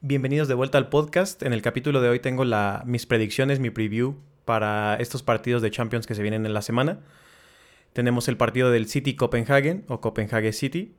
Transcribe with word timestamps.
Bienvenidos 0.00 0.46
de 0.46 0.54
vuelta 0.54 0.78
al 0.78 0.90
podcast. 0.90 1.42
En 1.42 1.52
el 1.52 1.60
capítulo 1.60 2.00
de 2.00 2.08
hoy 2.08 2.20
tengo 2.20 2.44
la, 2.44 2.84
mis 2.86 3.04
predicciones, 3.04 3.58
mi 3.58 3.70
preview 3.70 4.14
para 4.44 4.94
estos 5.00 5.24
partidos 5.24 5.60
de 5.60 5.72
Champions 5.72 6.06
que 6.06 6.14
se 6.14 6.22
vienen 6.22 6.46
en 6.46 6.54
la 6.54 6.62
semana. 6.62 7.00
Tenemos 7.94 8.28
el 8.28 8.36
partido 8.36 8.70
del 8.70 8.86
City 8.86 9.16
Copenhagen 9.16 9.84
o 9.88 10.00
Copenhagen 10.00 10.52
City, 10.52 10.94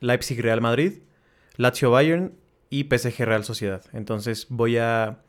Leipzig 0.00 0.42
Real 0.42 0.60
Madrid, 0.60 0.94
Lazio 1.58 1.92
Bayern 1.92 2.34
y 2.70 2.88
PSG 2.90 3.24
Real 3.24 3.44
Sociedad. 3.44 3.84
Entonces 3.92 4.48
voy 4.48 4.78
a, 4.78 5.20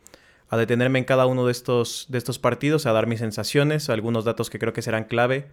detenerme 0.51 0.97
en 0.97 1.05
cada 1.05 1.27
uno 1.27 1.45
de 1.45 1.51
estos, 1.51 2.07
partidos, 2.41 2.87
a 2.87 2.91
dar 2.91 3.05
mis 3.05 3.19
sensaciones, 3.19 3.91
algunos 3.91 4.25
datos 4.25 4.49
que 4.49 4.57
creo 4.57 4.73
que 4.73 4.81
serán 4.81 5.03
clave 5.03 5.45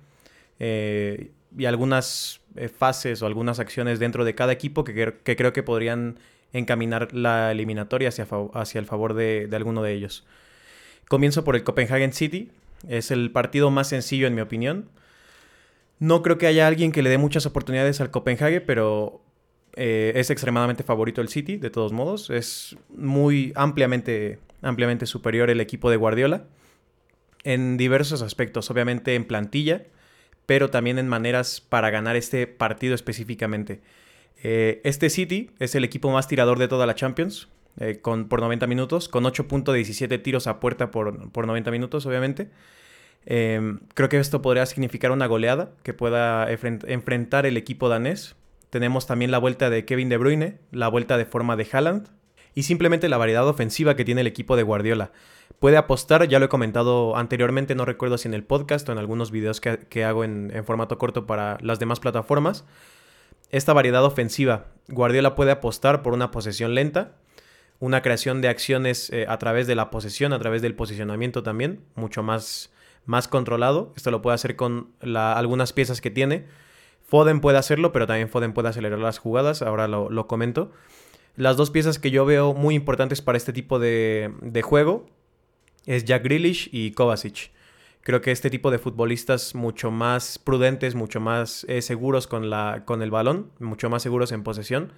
eh, 0.59 1.32
y 1.55 1.66
algunas 1.66 2.41
eh, 2.57 2.71
fases 2.71 3.21
o 3.21 3.27
algunas 3.27 3.59
acciones 3.59 3.98
dentro 3.98 4.25
de 4.25 4.35
cada 4.35 4.53
equipo 4.53 4.85
que 4.85 5.19
creo 5.23 5.53
que 5.53 5.62
podrían 5.62 6.19
encaminar 6.53 7.12
la 7.15 7.53
eliminatoria 7.53 8.09
hacia, 8.09 8.27
hacia 8.55 8.79
el 8.79 8.87
favor 8.87 9.15
de, 9.15 9.47
de, 9.47 9.56
alguno 9.56 9.83
de 9.83 9.93
ellos. 9.93 10.27
Comienzo 11.09 11.45
por 11.45 11.56
el 11.56 11.65
Copenhagen 11.65 12.12
City. 12.12 12.51
Es 12.89 13.11
el 13.11 13.30
partido 13.30 13.70
más 13.70 13.89
sencillo 13.89 14.27
en 14.27 14.34
mi 14.34 14.41
opinión. 14.41 14.89
No 15.98 16.23
creo 16.23 16.39
que 16.39 16.47
haya 16.47 16.66
alguien 16.66 16.92
que 16.92 17.03
le 17.03 17.11
dé 17.11 17.19
muchas 17.19 17.45
oportunidades 17.47 18.01
al 18.01 18.11
Copenhagen, 18.11 18.62
pero 18.66 19.20
eh, 19.75 20.12
es 20.15 20.30
extremadamente 20.30 20.84
favorito 20.84 21.20
el 21.20 21.29
City, 21.29 21.56
de 21.56 21.70
todos 21.70 21.92
modos. 21.92 22.30
Es 22.30 22.77
muy 22.89 23.53
ampliamente, 23.56 24.39
ampliamente 24.62 25.06
superior 25.06 25.51
el 25.51 25.61
equipo 25.61 25.91
de 25.91 25.97
Guardiola 25.97 26.45
en 27.45 27.77
diversos 27.77 28.23
aspectos, 28.23 28.70
obviamente 28.70 29.15
en 29.15 29.25
plantilla, 29.25 29.87
pero 30.47 30.70
también 30.70 30.98
en 30.98 31.09
maneras 31.09 31.61
para 31.61 31.91
ganar 31.91 32.17
este 32.17 32.47
partido 32.47 32.95
específicamente. 32.95 33.80
Eh, 34.42 34.80
este 34.84 35.10
City 35.10 35.51
es 35.59 35.74
el 35.74 35.84
equipo 35.84 36.10
más 36.10 36.28
tirador 36.28 36.59
de 36.59 36.69
toda 36.69 36.87
la 36.87 36.95
Champions, 36.95 37.48
eh, 37.80 37.98
con, 38.01 38.28
por 38.28 38.41
90 38.41 38.66
minutos, 38.66 39.09
con 39.09 39.24
8.17 39.24 40.23
tiros 40.23 40.47
a 40.47 40.61
puerta 40.61 40.91
por, 40.91 41.30
por 41.33 41.47
90 41.47 41.70
minutos, 41.70 42.06
obviamente. 42.06 42.50
Em, 43.27 43.81
creo 43.94 44.09
que 44.09 44.19
esto 44.19 44.41
podría 44.41 44.64
significar 44.66 45.11
una 45.11 45.27
goleada 45.27 45.72
que 45.83 45.92
pueda 45.92 46.50
enfrentar 46.50 47.47
el 47.47 47.56
equipo 47.56 47.89
danés. 47.89 48.36
Tenemos 48.70 49.06
también 49.06 49.31
la 49.31 49.39
vuelta 49.39 49.70
de 49.70 49.84
Kevin 49.84 50.09
De 50.09 50.16
Bruyne, 50.16 50.59
la 50.72 50.89
vuelta 50.89 51.16
de 51.16 51.25
forma 51.27 51.56
de 51.56 51.66
Haaland 51.70 52.09
y 52.55 52.64
simplemente 52.64 53.09
la 53.09 53.19
variedad 53.19 53.47
ofensiva 53.47 53.97
que 53.97 54.05
tiene 54.05 54.22
el 54.22 54.27
equipo 54.27 54.56
de 54.56 54.62
Guardiola. 54.62 55.12
Puede 55.59 55.77
apostar, 55.77 56.27
ya 56.28 56.39
lo 56.39 56.47
he 56.47 56.48
comentado 56.48 57.16
anteriormente, 57.16 57.75
no 57.75 57.84
recuerdo 57.84 58.19
si 58.19 58.28
en 58.28 58.34
el 58.34 58.44
podcast 58.44 58.89
o 58.89 58.92
en 58.92 58.98
algunos 58.98 59.31
videos 59.31 59.61
que, 59.61 60.05
hago 60.05 60.25
en, 60.25 60.53
formato 60.64 60.98
corto 60.98 61.27
para 61.27 61.59
las 61.61 61.78
demás 61.78 62.00
plataformas. 62.00 62.64
Esta 63.50 63.72
variedad 63.72 64.04
ofensiva, 64.04 64.66
Guardiola 64.88 65.34
puede 65.34 65.50
apostar 65.50 66.02
por 66.02 66.12
una 66.12 66.30
posesión 66.30 66.74
lenta, 66.74 67.16
una 67.78 68.02
creación 68.02 68.41
de 68.41 68.48
acciones 68.48 69.10
eh, 69.10 69.27
a 69.28 69.38
través 69.38 69.66
de 69.66 69.74
la 69.74 69.91
posesión, 69.91 70.32
a 70.32 70.38
través 70.38 70.62
del 70.62 70.74
posicionamiento 70.74 71.42
también, 71.42 71.80
mucho 71.94 72.22
más 72.22 72.70
más 73.08 73.26
controlado. 73.26 73.94
Esto 73.96 74.10
lo 74.10 74.20
puede 74.20 74.34
hacer 74.34 74.54
con 74.54 74.92
algunas 75.00 75.72
piezas 75.72 76.02
que 76.02 76.10
tiene. 76.10 76.44
Foden 77.02 77.41
puede 77.41 77.56
hacerlo, 77.56 77.91
pero 77.91 78.06
también 78.06 78.28
Foden 78.28 78.52
puede 78.52 78.69
acelerar 78.69 78.98
las 78.98 79.19
jugadas. 79.19 79.62
Ahora 79.62 79.88
lo, 79.88 80.26
comento. 80.26 80.70
Las 81.34 81.56
dos 81.56 81.70
piezas 81.70 81.98
que 81.98 82.10
yo 82.10 82.26
veo 82.26 82.52
muy 82.52 82.74
importantes 82.74 83.22
para 83.22 83.38
este 83.38 83.54
tipo 83.54 83.78
de, 83.78 84.60
juego 84.62 85.06
es 85.86 86.04
Jack 86.04 86.22
Grealish 86.22 86.69
y 86.70 86.91
Kovacic. 86.91 87.50
Creo 88.09 88.23
que 88.23 88.33
este 88.33 88.48
tipo 88.48 88.70
de 88.70 88.78
futbolistas 88.78 89.55
mucho 89.55 89.91
más 89.91 90.39
prudentes, 90.39 90.95
mucho 90.95 91.20
más 91.20 91.67
eh, 91.69 91.83
seguros 91.83 92.27
con, 92.27 92.48
la, 92.48 92.84
con 92.87 93.03
el 93.03 93.11
balón, 93.11 93.50
mucho 93.59 93.91
más 93.91 94.03
seguros 94.03 94.33
en 94.33 94.42
posesión, 94.42 94.95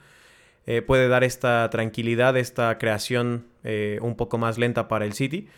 eh, 0.64 0.80
puede 0.80 1.08
dar 1.08 1.24
esta 1.24 1.68
tranquilidad, 1.70 2.36
esta 2.36 2.78
creación 2.78 3.46
eh, 3.64 3.98
un 4.00 4.14
poco 4.14 4.38
más 4.38 4.58
lenta 4.58 4.86
para 4.86 5.06
el 5.06 5.14
City. 5.14 5.48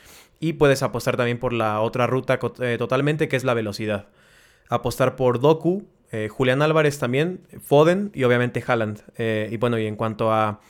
Y 0.41 0.55
puedes 0.55 0.83
apostar 0.83 1.19
también 1.19 1.39
por 1.39 1.53
la 1.53 1.83
otra 1.83 2.06
ruta 2.06 2.39
totalmente, 2.39 3.28
que 3.28 3.36
es 3.36 3.44
la 3.44 3.53
velocidad. 3.53 4.09
Apostar 4.70 5.15
por 5.15 5.38
Doku, 5.38 5.84
Julián 6.31 6.62
Álvarez 6.62 6.99
también, 6.99 7.43
Foden 7.62 8.12
y 8.15 8.25
obviamente 8.25 8.65
Haaland. 8.66 9.03
Y 9.19 9.59
bueno, 9.59 9.78
y 9.78 9.84
en 9.84 9.97
cuanto 9.97 10.32
a, 10.32 10.62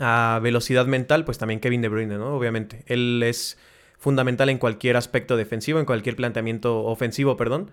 a, 0.00 0.40
velocidad 0.42 0.86
mental, 0.86 1.24
pues 1.24 1.38
también 1.38 1.60
Kevin 1.60 1.80
De 1.80 1.88
Bruyne, 1.88 2.18
¿no? 2.18 2.34
Obviamente. 2.34 2.82
Él 2.88 3.22
es 3.22 3.56
fundamental 4.02 4.48
en 4.50 4.58
cualquier 4.58 4.96
aspecto 4.96 5.36
defensivo, 5.36 5.78
en 5.78 5.86
cualquier 5.86 6.16
planteamiento 6.16 6.84
ofensivo, 6.84 7.36
perdón. 7.36 7.70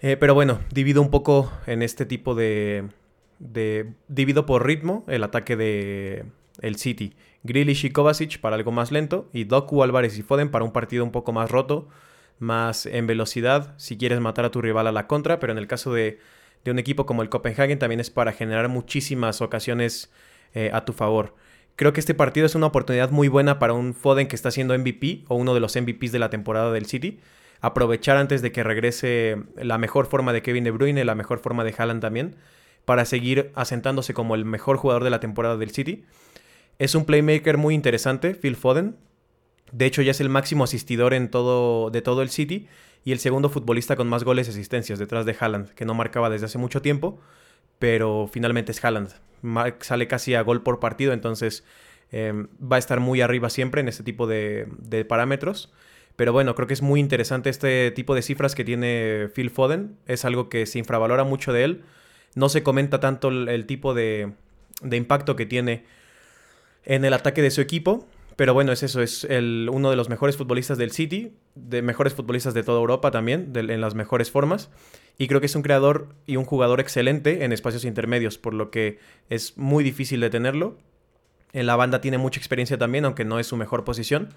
pero 0.00 0.32
bueno, 0.32 0.60
divido 0.70 1.02
un 1.02 1.10
poco 1.10 1.52
en 1.66 1.82
este 1.82 2.06
tipo 2.06 2.34
de, 2.36 2.84
de... 3.40 3.92
Divido 4.06 4.46
por 4.46 4.64
ritmo 4.64 5.04
el 5.08 5.24
ataque 5.24 5.56
de 5.56 6.24
el 6.60 6.76
City. 6.76 7.14
Grealish 7.42 7.84
y 7.84 7.90
Kovacic 7.90 8.40
para 8.40 8.56
algo 8.56 8.72
más 8.72 8.92
lento 8.92 9.28
y 9.32 9.44
Doku, 9.44 9.82
Álvarez 9.82 10.16
y 10.18 10.22
Foden 10.22 10.50
para 10.50 10.64
un 10.64 10.72
partido 10.72 11.04
un 11.04 11.12
poco 11.12 11.32
más 11.32 11.50
roto, 11.50 11.88
más 12.38 12.86
en 12.86 13.06
velocidad, 13.06 13.74
si 13.76 13.96
quieres 13.96 14.20
matar 14.20 14.44
a 14.44 14.50
tu 14.50 14.62
rival 14.62 14.86
a 14.86 14.92
la 14.92 15.06
contra, 15.06 15.40
pero 15.40 15.52
en 15.52 15.58
el 15.58 15.66
caso 15.66 15.92
de, 15.92 16.18
un 16.66 16.78
equipo 16.78 17.04
como 17.04 17.22
el 17.22 17.28
Copenhagen 17.28 17.78
también 17.78 18.00
es 18.00 18.10
para 18.10 18.32
generar 18.32 18.68
muchísimas 18.68 19.42
ocasiones 19.42 20.10
eh, 20.54 20.70
a 20.72 20.84
tu 20.84 20.92
favor. 20.92 21.34
Creo 21.76 21.92
que 21.92 22.00
este 22.00 22.14
partido 22.14 22.46
es 22.46 22.54
una 22.54 22.66
oportunidad 22.66 23.10
muy 23.10 23.26
buena 23.26 23.58
para 23.58 23.72
un 23.72 23.94
Foden 23.94 24.28
que 24.28 24.36
está 24.36 24.50
siendo 24.50 24.78
MVP 24.78 25.24
o 25.28 25.34
uno 25.34 25.54
de 25.54 25.60
los 25.60 25.74
MVPs 25.74 26.12
de 26.12 26.20
la 26.20 26.30
temporada 26.30 26.70
del 26.70 26.86
City. 26.86 27.18
Aprovechar 27.60 28.16
antes 28.16 28.42
de 28.42 28.52
que 28.52 28.62
regrese 28.62 29.38
la 29.56 29.76
mejor 29.78 30.06
forma 30.06 30.32
de 30.32 30.42
Kevin 30.42 30.64
De 30.64 30.70
Bruyne, 30.70 31.04
la 31.04 31.16
mejor 31.16 31.40
forma 31.40 31.64
de 31.64 31.74
Haaland 31.76 32.00
también, 32.00 32.36
para 32.84 33.04
seguir 33.04 33.50
asentándose 33.54 34.14
como 34.14 34.36
el 34.36 34.44
mejor 34.44 34.76
jugador 34.76 35.02
de 35.02 35.10
la 35.10 35.18
temporada 35.18 35.56
del 35.56 35.70
City. 35.70 36.04
Es 36.78 36.94
un 36.94 37.06
playmaker 37.06 37.56
muy 37.56 37.74
interesante, 37.74 38.34
Phil 38.34 38.54
Foden. 38.54 38.96
De 39.72 39.86
hecho, 39.86 40.02
ya 40.02 40.12
es 40.12 40.20
el 40.20 40.28
máximo 40.28 40.62
asistidor 40.62 41.12
en 41.12 41.28
todo, 41.28 41.90
de 41.90 42.02
todo 42.02 42.22
el 42.22 42.30
City 42.30 42.68
y 43.04 43.10
el 43.10 43.18
segundo 43.18 43.48
futbolista 43.48 43.96
con 43.96 44.08
más 44.08 44.22
goles 44.22 44.46
y 44.46 44.50
asistencias 44.50 45.00
detrás 45.00 45.26
de 45.26 45.36
Haaland, 45.38 45.70
que 45.70 45.84
no 45.84 45.94
marcaba 45.94 46.30
desde 46.30 46.46
hace 46.46 46.58
mucho 46.58 46.82
tiempo, 46.82 47.20
pero 47.78 48.28
finalmente 48.30 48.72
es 48.72 48.84
Haaland. 48.84 49.10
sale 49.80 50.08
casi 50.08 50.34
a 50.34 50.42
gol 50.42 50.62
por 50.62 50.80
partido, 50.80 51.12
entonces 51.12 51.64
em, 52.10 52.48
va 52.60 52.76
a 52.76 52.78
estar 52.78 53.00
muy 53.00 53.20
arriba 53.20 53.50
siempre 53.50 53.80
en 53.80 53.88
este 53.88 54.02
tipo 54.02 54.26
de, 54.26 54.66
parámetros. 55.08 55.72
Pero 56.16 56.32
bueno, 56.32 56.54
creo 56.54 56.68
que 56.68 56.74
es 56.74 56.82
muy 56.82 57.00
interesante 57.00 57.50
este 57.50 57.90
tipo 57.90 58.14
de 58.14 58.22
cifras 58.22 58.54
que 58.54 58.64
tiene 58.64 59.28
Phil 59.34 59.50
Foden. 59.50 59.96
Es 60.06 60.24
algo 60.24 60.48
que 60.48 60.64
se 60.66 60.78
infravalora 60.78 61.24
mucho 61.24 61.52
de 61.52 61.64
él. 61.64 61.82
No 62.36 62.48
se 62.48 62.62
comenta 62.62 63.00
tanto 63.00 63.28
el, 63.28 63.66
tipo 63.66 63.94
de, 63.94 64.32
de 64.80 64.96
impacto 64.96 65.34
que 65.34 65.44
tiene 65.44 65.84
en 66.84 67.04
el 67.04 67.14
ataque 67.14 67.42
de 67.42 67.50
su 67.50 67.60
equipo. 67.60 68.06
Pero 68.36 68.52
bueno, 68.52 68.72
es 68.72 68.82
eso, 68.82 69.00
es 69.00 69.24
el, 69.24 69.68
uno 69.72 69.90
de 69.90 69.96
los 69.96 70.08
mejores 70.08 70.36
futbolistas 70.36 70.76
del 70.76 70.90
City, 70.90 71.32
de 71.54 71.82
mejores 71.82 72.14
futbolistas 72.14 72.52
de 72.52 72.64
toda 72.64 72.80
Europa 72.80 73.10
también, 73.10 73.52
en 73.54 73.80
las 73.80 73.94
mejores 73.94 74.30
formas. 74.30 74.70
Y 75.18 75.28
creo 75.28 75.40
que 75.40 75.46
es 75.46 75.54
un 75.54 75.62
creador 75.62 76.08
y 76.26 76.36
un 76.36 76.44
jugador 76.44 76.80
excelente 76.80 77.44
en 77.44 77.52
espacios 77.52 77.84
intermedios, 77.84 78.36
por 78.38 78.52
lo 78.52 78.70
que 78.70 78.98
es 79.30 79.56
muy 79.56 79.84
difícil 79.84 80.20
de 80.20 80.30
tenerlo. 80.30 80.76
En 81.52 81.66
la 81.66 81.76
banda 81.76 82.00
tiene 82.00 82.18
mucha 82.18 82.40
experiencia 82.40 82.76
también, 82.76 83.04
aunque 83.04 83.24
no 83.24 83.38
es 83.38 83.46
su 83.46 83.56
mejor 83.56 83.84
posición. 83.84 84.30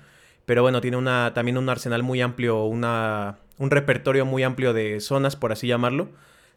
Pero 0.46 0.62
bueno, 0.62 0.80
tiene 0.80 0.98
una, 0.98 1.34
también 1.34 1.58
un 1.58 1.68
arsenal 1.68 2.04
muy 2.04 2.22
amplio, 2.22 2.66
una, 2.66 3.40
un 3.58 3.72
repertorio 3.72 4.26
muy 4.26 4.44
amplio 4.44 4.74
de 4.74 5.00
zonas, 5.00 5.36
por 5.36 5.52
así 5.52 5.68
llamarlo, 5.68 6.10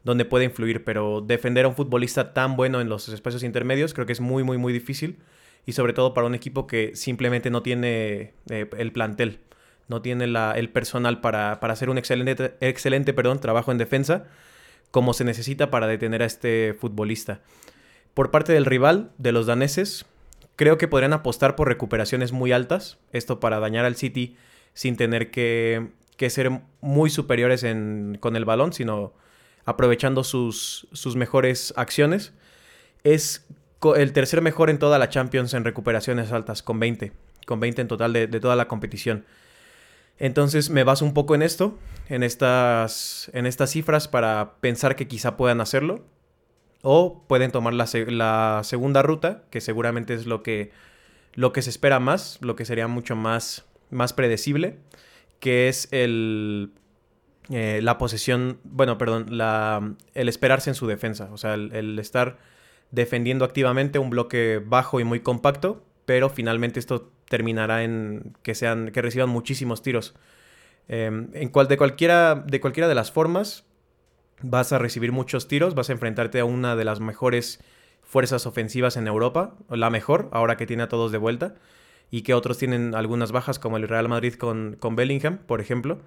donde 0.04 0.26
puede 0.26 0.44
influir. 0.44 0.84
Pero 0.84 1.22
defender 1.22 1.64
a 1.64 1.68
un 1.68 1.74
futbolista 1.74 2.34
tan 2.34 2.56
bueno 2.56 2.82
en 2.82 2.90
los 2.90 3.08
espacios 3.08 3.42
intermedios 3.42 3.94
creo 3.94 4.04
que 4.04 4.12
es 4.12 4.20
muy, 4.20 4.44
muy, 4.44 4.58
muy 4.58 4.74
difícil 4.74 5.18
y 5.66 5.72
sobre 5.72 5.92
todo 5.92 6.14
para 6.14 6.26
un 6.26 6.34
equipo 6.34 6.66
que 6.66 6.96
simplemente 6.96 7.50
no 7.50 7.62
tiene 7.62 8.34
eh, 8.50 8.68
el 8.78 8.92
plantel, 8.92 9.40
no 9.88 10.02
tiene 10.02 10.24
el 10.24 10.68
personal 10.70 11.20
para, 11.20 11.52
hacer 11.52 11.90
un 11.90 11.98
excelente, 11.98 12.54
excelente 12.60 13.12
perdón, 13.12 13.40
trabajo 13.40 13.72
en 13.72 13.78
defensa 13.78 14.26
como 14.90 15.14
se 15.14 15.24
necesita 15.24 15.70
para 15.70 15.86
detener 15.86 16.22
a 16.22 16.26
este 16.26 16.74
futbolista. 16.74 17.40
Por 18.14 18.30
parte 18.30 18.52
del 18.52 18.64
rival, 18.64 19.12
de 19.18 19.32
los 19.32 19.46
daneses, 19.46 20.04
creo 20.56 20.78
que 20.78 20.88
podrían 20.88 21.12
apostar 21.12 21.56
por 21.56 21.68
recuperaciones 21.68 22.32
muy 22.32 22.52
altas, 22.52 22.98
esto 23.12 23.40
para 23.40 23.60
dañar 23.60 23.84
al 23.84 23.96
City 23.96 24.36
sin 24.74 24.96
tener 24.96 25.30
que, 25.30 25.90
ser 26.28 26.60
muy 26.80 27.10
superiores 27.10 27.64
con 28.20 28.36
el 28.36 28.44
balón, 28.44 28.72
sino 28.72 29.14
aprovechando 29.64 30.24
sus, 30.24 30.88
sus 30.92 31.16
mejores 31.16 31.72
acciones. 31.76 32.32
Es 33.04 33.46
el 33.96 34.12
tercer 34.12 34.42
mejor 34.42 34.70
en 34.70 34.78
toda 34.78 34.98
la 34.98 35.08
Champions 35.08 35.54
en 35.54 35.64
recuperaciones 35.64 36.32
altas, 36.32 36.62
con 36.62 36.78
20. 36.78 37.12
Con 37.46 37.60
20 37.60 37.82
en 37.82 37.88
total 37.88 38.12
de, 38.12 38.28
toda 38.28 38.56
la 38.56 38.68
competición. 38.68 39.24
Entonces 40.18 40.68
me 40.68 40.84
baso 40.84 41.04
un 41.04 41.14
poco 41.14 41.34
en 41.34 41.42
esto, 41.42 41.78
en 42.08 42.22
estas, 42.22 43.30
en 43.32 43.46
estas 43.46 43.70
cifras 43.70 44.06
para 44.06 44.56
pensar 44.60 44.96
que 44.96 45.08
quizá 45.08 45.36
puedan 45.36 45.60
hacerlo. 45.60 46.04
O 46.82 47.24
pueden 47.26 47.50
tomar 47.50 47.74
la, 47.74 48.60
segunda 48.64 49.02
ruta, 49.02 49.44
que 49.50 49.60
seguramente 49.60 50.14
es 50.14 50.26
lo 50.26 50.42
que, 50.42 50.72
lo 51.34 51.52
que 51.52 51.62
se 51.62 51.70
espera 51.70 52.00
más, 52.00 52.38
lo 52.40 52.56
que 52.56 52.64
sería 52.64 52.86
mucho 52.86 53.16
más, 53.16 53.66
más 53.90 54.12
predecible, 54.12 54.78
que 55.40 55.68
es 55.68 55.88
el, 55.90 56.72
eh, 57.50 57.80
la 57.82 57.98
posesión, 57.98 58.60
bueno, 58.64 58.96
perdón, 58.96 59.26
la, 59.36 59.94
el 60.14 60.28
esperarse 60.28 60.70
en 60.70 60.74
su 60.74 60.86
defensa. 60.86 61.28
O 61.32 61.38
sea, 61.38 61.54
el 61.54 61.98
estar 61.98 62.38
defendiendo 62.90 63.44
activamente 63.44 63.98
un 63.98 64.10
bloque 64.10 64.62
bajo 64.64 65.00
y 65.00 65.04
muy 65.04 65.20
compacto 65.20 65.84
pero 66.10 66.28
finalmente 66.28 66.80
esto 66.80 67.12
terminará 67.28 67.84
en 67.84 68.36
que, 68.42 68.56
sean, 68.56 68.90
que 68.90 69.00
reciban 69.00 69.28
muchísimos 69.28 69.80
tiros. 69.80 70.16
Em, 70.88 71.28
en 71.34 71.50
cual, 71.50 71.68
de, 71.68 71.76
cualquiera, 71.76 72.34
de 72.34 72.60
cualquiera 72.60 72.88
de 72.88 72.96
las 72.96 73.12
formas, 73.12 73.64
vas 74.42 74.72
a 74.72 74.78
recibir 74.80 75.12
muchos 75.12 75.46
tiros, 75.46 75.76
vas 75.76 75.88
a 75.88 75.92
enfrentarte 75.92 76.40
a 76.40 76.44
una 76.44 76.74
de 76.74 76.84
las 76.84 76.98
mejores 76.98 77.62
fuerzas 78.02 78.44
ofensivas 78.44 78.96
en 78.96 79.06
Europa, 79.06 79.54
la 79.68 79.88
mejor, 79.88 80.28
ahora 80.32 80.56
que 80.56 80.66
tiene 80.66 80.82
a 80.82 80.88
todos 80.88 81.12
de 81.12 81.18
vuelta, 81.18 81.54
y 82.10 82.22
que 82.22 82.34
otros 82.34 82.58
tienen 82.58 82.96
algunas 82.96 83.30
bajas, 83.30 83.60
como 83.60 83.76
el 83.76 83.86
Real 83.86 84.08
Madrid 84.08 84.34
con, 84.34 84.76
con 84.80 84.96
Bellingham, 84.96 85.38
por 85.38 85.60
ejemplo. 85.60 86.00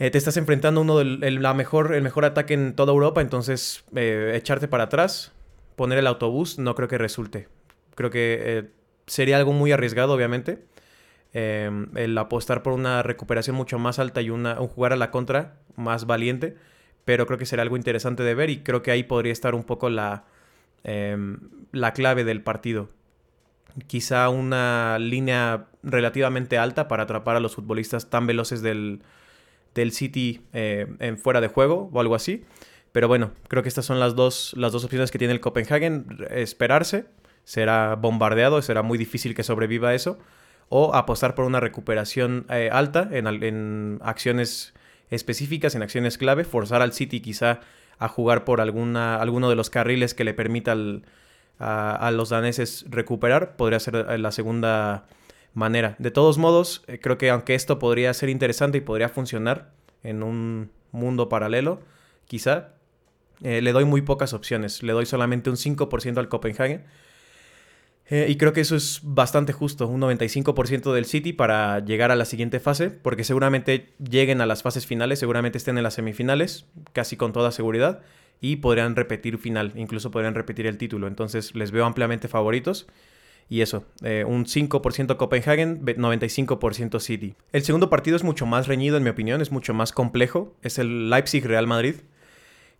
Eh, 0.00 0.10
te 0.10 0.18
estás 0.18 0.36
enfrentando 0.36 0.80
a 0.80 0.82
uno 0.82 0.98
del 0.98 1.40
la 1.40 1.54
mejor, 1.54 1.94
el 1.94 2.02
mejor 2.02 2.24
ataque 2.24 2.54
en 2.54 2.74
toda 2.74 2.92
Europa, 2.92 3.20
entonces 3.20 3.84
eh, 3.94 4.32
echarte 4.34 4.66
para 4.66 4.84
atrás, 4.84 5.32
poner 5.78 5.96
el 5.96 6.06
autobús, 6.06 6.58
no 6.58 6.74
creo 6.74 6.88
que 6.88 6.98
resulte. 6.98 7.48
Creo 7.94 8.10
que 8.10 8.38
eh, 8.42 8.70
sería 9.06 9.38
algo 9.38 9.54
muy 9.54 9.72
arriesgado, 9.72 10.12
obviamente. 10.12 10.62
Em, 11.32 11.88
el 11.96 12.18
apostar 12.18 12.62
por 12.62 12.74
una 12.74 13.02
recuperación 13.02 13.56
mucho 13.56 13.78
más 13.78 13.98
alta 13.98 14.20
y 14.20 14.28
una, 14.28 14.60
un 14.60 14.68
jugar 14.68 14.92
a 14.92 14.96
la 14.96 15.10
contra 15.10 15.56
más 15.76 16.04
valiente, 16.04 16.56
pero 17.06 17.26
creo 17.26 17.38
que 17.38 17.46
será 17.46 17.62
algo 17.62 17.78
interesante 17.78 18.22
de 18.22 18.34
ver 18.34 18.50
y 18.50 18.58
creo 18.60 18.82
que 18.82 18.90
ahí 18.90 19.04
podría 19.04 19.32
estar 19.32 19.54
un 19.54 19.64
poco 19.64 19.88
la, 19.88 20.24
Em, 20.84 21.38
la 21.72 21.92
clave 21.92 22.24
del 22.24 22.42
partido. 22.42 22.88
Quizá 23.86 24.28
una 24.28 24.98
línea 24.98 25.66
relativamente 25.82 26.58
alta 26.58 26.88
para 26.88 27.04
atrapar 27.04 27.36
a 27.36 27.40
los 27.40 27.54
futbolistas 27.54 28.10
tan 28.10 28.26
veloces 28.26 28.62
del, 28.62 29.02
del 29.74 29.92
City 29.92 30.40
eh, 30.52 30.86
en 31.00 31.18
fuera 31.18 31.40
de 31.40 31.48
juego 31.48 31.90
o 31.92 32.00
algo 32.00 32.14
así. 32.14 32.44
Pero 32.92 33.08
bueno, 33.08 33.32
creo 33.48 33.62
que 33.62 33.68
estas 33.68 33.84
son 33.84 34.00
las 34.00 34.14
dos, 34.14 34.54
las 34.56 34.72
dos 34.72 34.84
opciones 34.84 35.10
que 35.10 35.18
tiene 35.18 35.34
el 35.34 35.40
Copenhagen. 35.40 36.06
Esperarse, 36.30 37.06
será 37.44 37.94
bombardeado, 37.94 38.60
será 38.62 38.82
muy 38.82 38.98
difícil 38.98 39.34
que 39.34 39.42
sobreviva 39.42 39.94
eso. 39.94 40.18
O 40.70 40.94
apostar 40.94 41.34
por 41.34 41.46
una 41.46 41.60
recuperación 41.60 42.44
eh, 42.50 42.68
alta 42.70 43.08
en, 43.10 43.26
en, 43.26 43.98
acciones 44.02 44.74
específicas, 45.10 45.74
en 45.74 45.82
acciones 45.82 46.18
clave. 46.18 46.44
Forzar 46.44 46.82
al 46.82 46.92
City 46.92 47.20
quizá 47.20 47.60
a 47.98 48.08
jugar 48.08 48.44
por 48.44 48.60
alguna, 48.60 49.16
alguno 49.16 49.48
de 49.48 49.56
los 49.56 49.70
carriles 49.70 50.14
que 50.14 50.24
le 50.24 50.34
permita 50.34 50.76
a, 51.58 52.10
los 52.12 52.28
daneses 52.28 52.84
recuperar, 52.88 53.56
podría 53.56 53.80
ser 53.80 54.06
eh, 54.08 54.18
la 54.18 54.30
segunda 54.30 55.06
manera. 55.54 55.96
De 55.98 56.10
todos 56.10 56.38
modos, 56.38 56.84
eh, 56.86 57.00
creo 57.00 57.18
que 57.18 57.30
aunque 57.30 57.54
esto 57.54 57.78
podría 57.78 58.14
ser 58.14 58.28
interesante 58.28 58.78
y 58.78 58.80
podría 58.80 59.08
funcionar 59.08 59.70
en 60.02 60.22
un 60.22 60.70
mundo 60.92 61.28
paralelo, 61.28 61.80
quizá, 62.26 62.74
eh, 63.42 63.60
le 63.62 63.72
doy 63.72 63.84
muy 63.84 64.02
pocas 64.02 64.32
opciones. 64.32 64.82
Le 64.82 64.92
doy 64.92 65.06
solamente 65.06 65.50
un 65.50 65.56
5% 65.56 66.18
al 66.18 66.28
Copenhagen 66.28 66.84
eh, 68.10 68.26
y 68.28 68.36
creo 68.36 68.54
que 68.54 68.62
eso 68.62 68.74
es 68.74 69.00
bastante 69.02 69.52
justo, 69.52 69.86
un 69.86 70.00
95% 70.00 70.94
del 70.94 71.04
City 71.04 71.34
para 71.34 71.80
llegar 71.80 72.10
a 72.10 72.16
la 72.16 72.24
siguiente 72.24 72.58
fase, 72.58 72.90
porque 72.90 73.22
seguramente 73.22 73.90
lleguen 73.98 74.40
a 74.40 74.46
las 74.46 74.62
fases 74.62 74.86
finales, 74.86 75.18
seguramente 75.18 75.58
estén 75.58 75.76
en 75.76 75.82
las 75.82 75.94
semifinales, 75.94 76.66
casi 76.94 77.18
con 77.18 77.34
toda 77.34 77.52
seguridad, 77.52 78.00
y 78.40 78.56
podrían 78.56 78.96
repetir 78.96 79.36
final, 79.36 79.72
incluso 79.76 80.10
podrían 80.10 80.34
repetir 80.34 80.66
el 80.66 80.78
título. 80.78 81.06
Entonces 81.06 81.54
les 81.54 81.70
veo 81.70 81.84
ampliamente 81.84 82.28
favoritos. 82.28 82.86
Y 83.50 83.62
eso, 83.62 83.84
eh, 84.02 84.24
un 84.26 84.44
5% 84.44 85.16
Copenhagen, 85.16 85.82
95% 85.82 87.00
City. 87.00 87.34
El 87.52 87.62
segundo 87.62 87.88
partido 87.88 88.14
es 88.16 88.22
mucho 88.22 88.44
más 88.44 88.68
reñido, 88.68 88.98
en 88.98 89.02
mi 89.02 89.10
opinión, 89.10 89.40
es 89.40 89.50
mucho 89.50 89.72
más 89.72 89.92
complejo. 89.92 90.54
Es 90.62 90.78
el 90.78 91.08
Leipzig-Real 91.08 91.66
Madrid. 91.66 91.96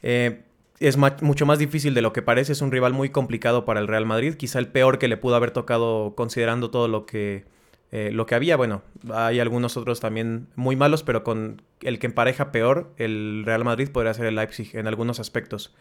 Eh, 0.03 0.43
es 0.81 0.97
mucho 0.97 1.47
más 1.47 1.59
difícil 1.59 1.95
de 1.95 2.03
lo 2.03 2.13
que 2.13 2.23
parece. 2.23 2.53
Es 2.53 2.63
un 2.63 2.71
rival 2.71 2.93
muy 2.93 3.11
complicado 3.11 3.65
para 3.65 3.81
el 3.81 3.89
Real 3.89 4.07
Madrid. 4.07 4.35
Quizá 4.35 4.59
el 4.59 4.69
peor 4.69 4.99
que 4.99 5.09
le 5.09 5.17
pudo 5.17 5.35
haber 5.35 5.51
tocado 5.51 6.15
considerando 6.15 6.71
todo 6.71 6.87
lo 6.87 7.05
que, 7.05 7.45
eh, 7.91 8.11
lo 8.13 8.27
que 8.27 8.35
había. 8.35 8.57
Bueno, 8.57 8.83
hay 9.13 9.41
algunos 9.41 9.77
otros 9.77 10.01
también 10.01 10.47
muy 10.55 10.77
malos, 10.77 11.03
pero 11.03 11.25
con 11.25 11.63
el 11.81 11.99
que 11.99 12.07
empareja 12.07 12.53
peor, 12.53 12.93
el 12.97 13.43
Real 13.45 13.65
Madrid 13.65 13.89
podría 13.91 14.15
ser 14.15 14.27
el 14.27 14.37
Leipzig 14.37 14.77
en 14.77 14.87
algunos 14.87 15.19
aspectos. 15.19 15.75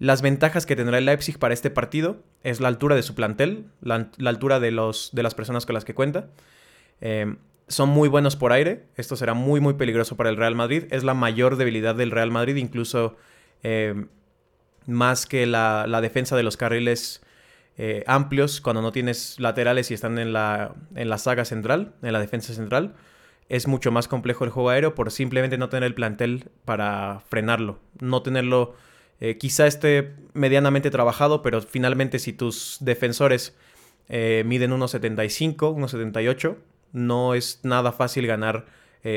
Las 0.00 0.22
ventajas 0.22 0.66
que 0.66 0.76
tendrá 0.76 0.98
el 0.98 1.06
Leipzig 1.06 1.38
para 1.38 1.54
este 1.54 1.70
partido 1.70 2.22
es 2.44 2.60
la 2.60 2.68
altura 2.68 2.94
de 2.94 3.02
su 3.02 3.14
plantel, 3.14 3.66
la, 3.80 4.10
altura 4.24 4.60
de, 4.60 4.70
los, 4.70 5.10
de 5.12 5.22
las 5.22 5.34
personas 5.34 5.66
con 5.66 5.74
las 5.74 5.84
que 5.84 5.94
cuenta. 5.94 6.28
Eh, 7.00 7.36
son 7.68 7.90
muy 7.90 8.08
buenos 8.08 8.36
por 8.36 8.52
aire. 8.52 8.86
Esto 8.96 9.16
será 9.16 9.34
muy, 9.34 9.60
muy 9.60 9.74
peligroso 9.74 10.16
para 10.16 10.30
el 10.30 10.36
Real 10.36 10.54
Madrid. 10.54 10.84
Es 10.90 11.04
la 11.04 11.14
mayor 11.14 11.56
debilidad 11.56 11.94
del 11.94 12.10
Real 12.10 12.30
Madrid, 12.30 12.56
incluso 12.56 13.16
eh, 13.62 14.06
más 14.86 15.26
que 15.26 15.46
la, 15.46 15.86
defensa 16.00 16.36
de 16.36 16.42
los 16.42 16.56
carriles 16.56 17.22
eh, 17.76 18.02
amplios 18.06 18.60
cuando 18.60 18.82
no 18.82 18.90
tienes 18.90 19.38
laterales 19.38 19.90
y 19.90 19.94
están 19.94 20.18
en 20.18 20.32
la, 20.32 20.74
en 20.94 21.08
la 21.08 21.18
saga 21.18 21.44
central, 21.44 21.94
en 22.02 22.12
la 22.12 22.20
defensa 22.20 22.54
central. 22.54 22.94
Es 23.48 23.66
mucho 23.66 23.90
más 23.92 24.08
complejo 24.08 24.44
el 24.44 24.50
juego 24.50 24.70
aéreo 24.70 24.94
por 24.94 25.10
simplemente 25.10 25.56
no 25.56 25.68
tener 25.68 25.84
el 25.84 25.94
plantel 25.94 26.50
para 26.64 27.20
frenarlo. 27.28 27.78
No 28.00 28.22
tenerlo, 28.22 28.74
eh, 29.20 29.38
quizá 29.38 29.66
esté 29.66 30.14
medianamente 30.32 30.90
trabajado, 30.90 31.42
pero 31.42 31.60
finalmente 31.62 32.18
si 32.18 32.32
tus 32.32 32.78
defensores 32.80 33.56
miden 34.10 34.70
1.75, 34.70 35.56
1.78, 35.58 36.56
no 36.92 37.34
es 37.34 37.60
nada 37.62 37.92
fácil 37.92 38.26
ganar 38.26 38.66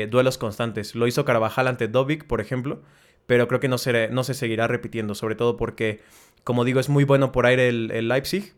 duelos 0.08 0.38
constantes. 0.38 0.94
Lo 0.94 1.06
hizo 1.06 1.26
Carvajal 1.26 1.68
ante 1.68 1.86
Dovic, 1.86 2.24
por 2.24 2.40
ejemplo, 2.40 2.80
pero 3.26 3.48
creo 3.48 3.60
que 3.60 3.68
no 3.68 3.78
se, 3.78 4.08
no 4.08 4.24
se 4.24 4.34
seguirá 4.34 4.66
repitiendo, 4.66 5.14
sobre 5.14 5.34
todo 5.34 5.56
porque, 5.56 6.00
como 6.44 6.64
digo, 6.64 6.80
es 6.80 6.88
muy 6.88 7.04
bueno 7.04 7.32
por 7.32 7.46
aire 7.46 7.68
el, 7.68 8.08
Leipzig 8.08 8.54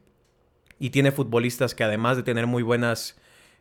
y 0.79 0.91
tiene 0.91 1.13
futbolistas 1.13 1.75
que 1.75 1.85
además 1.85 2.17
de 2.17 2.23
tener 2.23 2.47
muy 2.47 2.63
buenas 2.63 3.17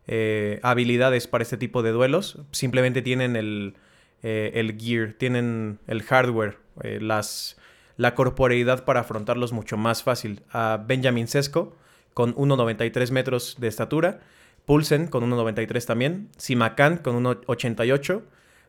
eh, 0.07 0.59
habilidades 0.63 1.27
para 1.27 1.43
este 1.43 1.57
tipo 1.57 1.83
de 1.83 1.91
duelos, 1.91 2.39
simplemente 2.51 3.01
tienen 3.01 3.35
el, 3.35 3.75
eh, 4.23 4.51
el 4.55 4.77
gear, 4.79 5.13
tienen 5.13 5.79
el 5.87 6.03
hardware, 6.03 6.57
eh, 6.81 6.99
las, 7.01 7.57
la 7.97 8.15
corporeidad 8.15 8.85
para 8.85 9.01
afrontarlos 9.01 9.53
mucho 9.53 9.77
más 9.77 10.03
fácil. 10.03 10.41
A 10.51 10.83
Benjamin 10.85 11.27
Sesco 11.27 11.75
con 12.13 12.35
1,93 12.35 13.11
metros 13.11 13.55
de 13.59 13.67
estatura, 13.67 14.21
Pulsen 14.65 15.07
con 15.07 15.29
1,93 15.29 15.85
también, 15.85 16.29
Simacan 16.37 16.97
con 16.97 17.23
1,88 17.23 18.23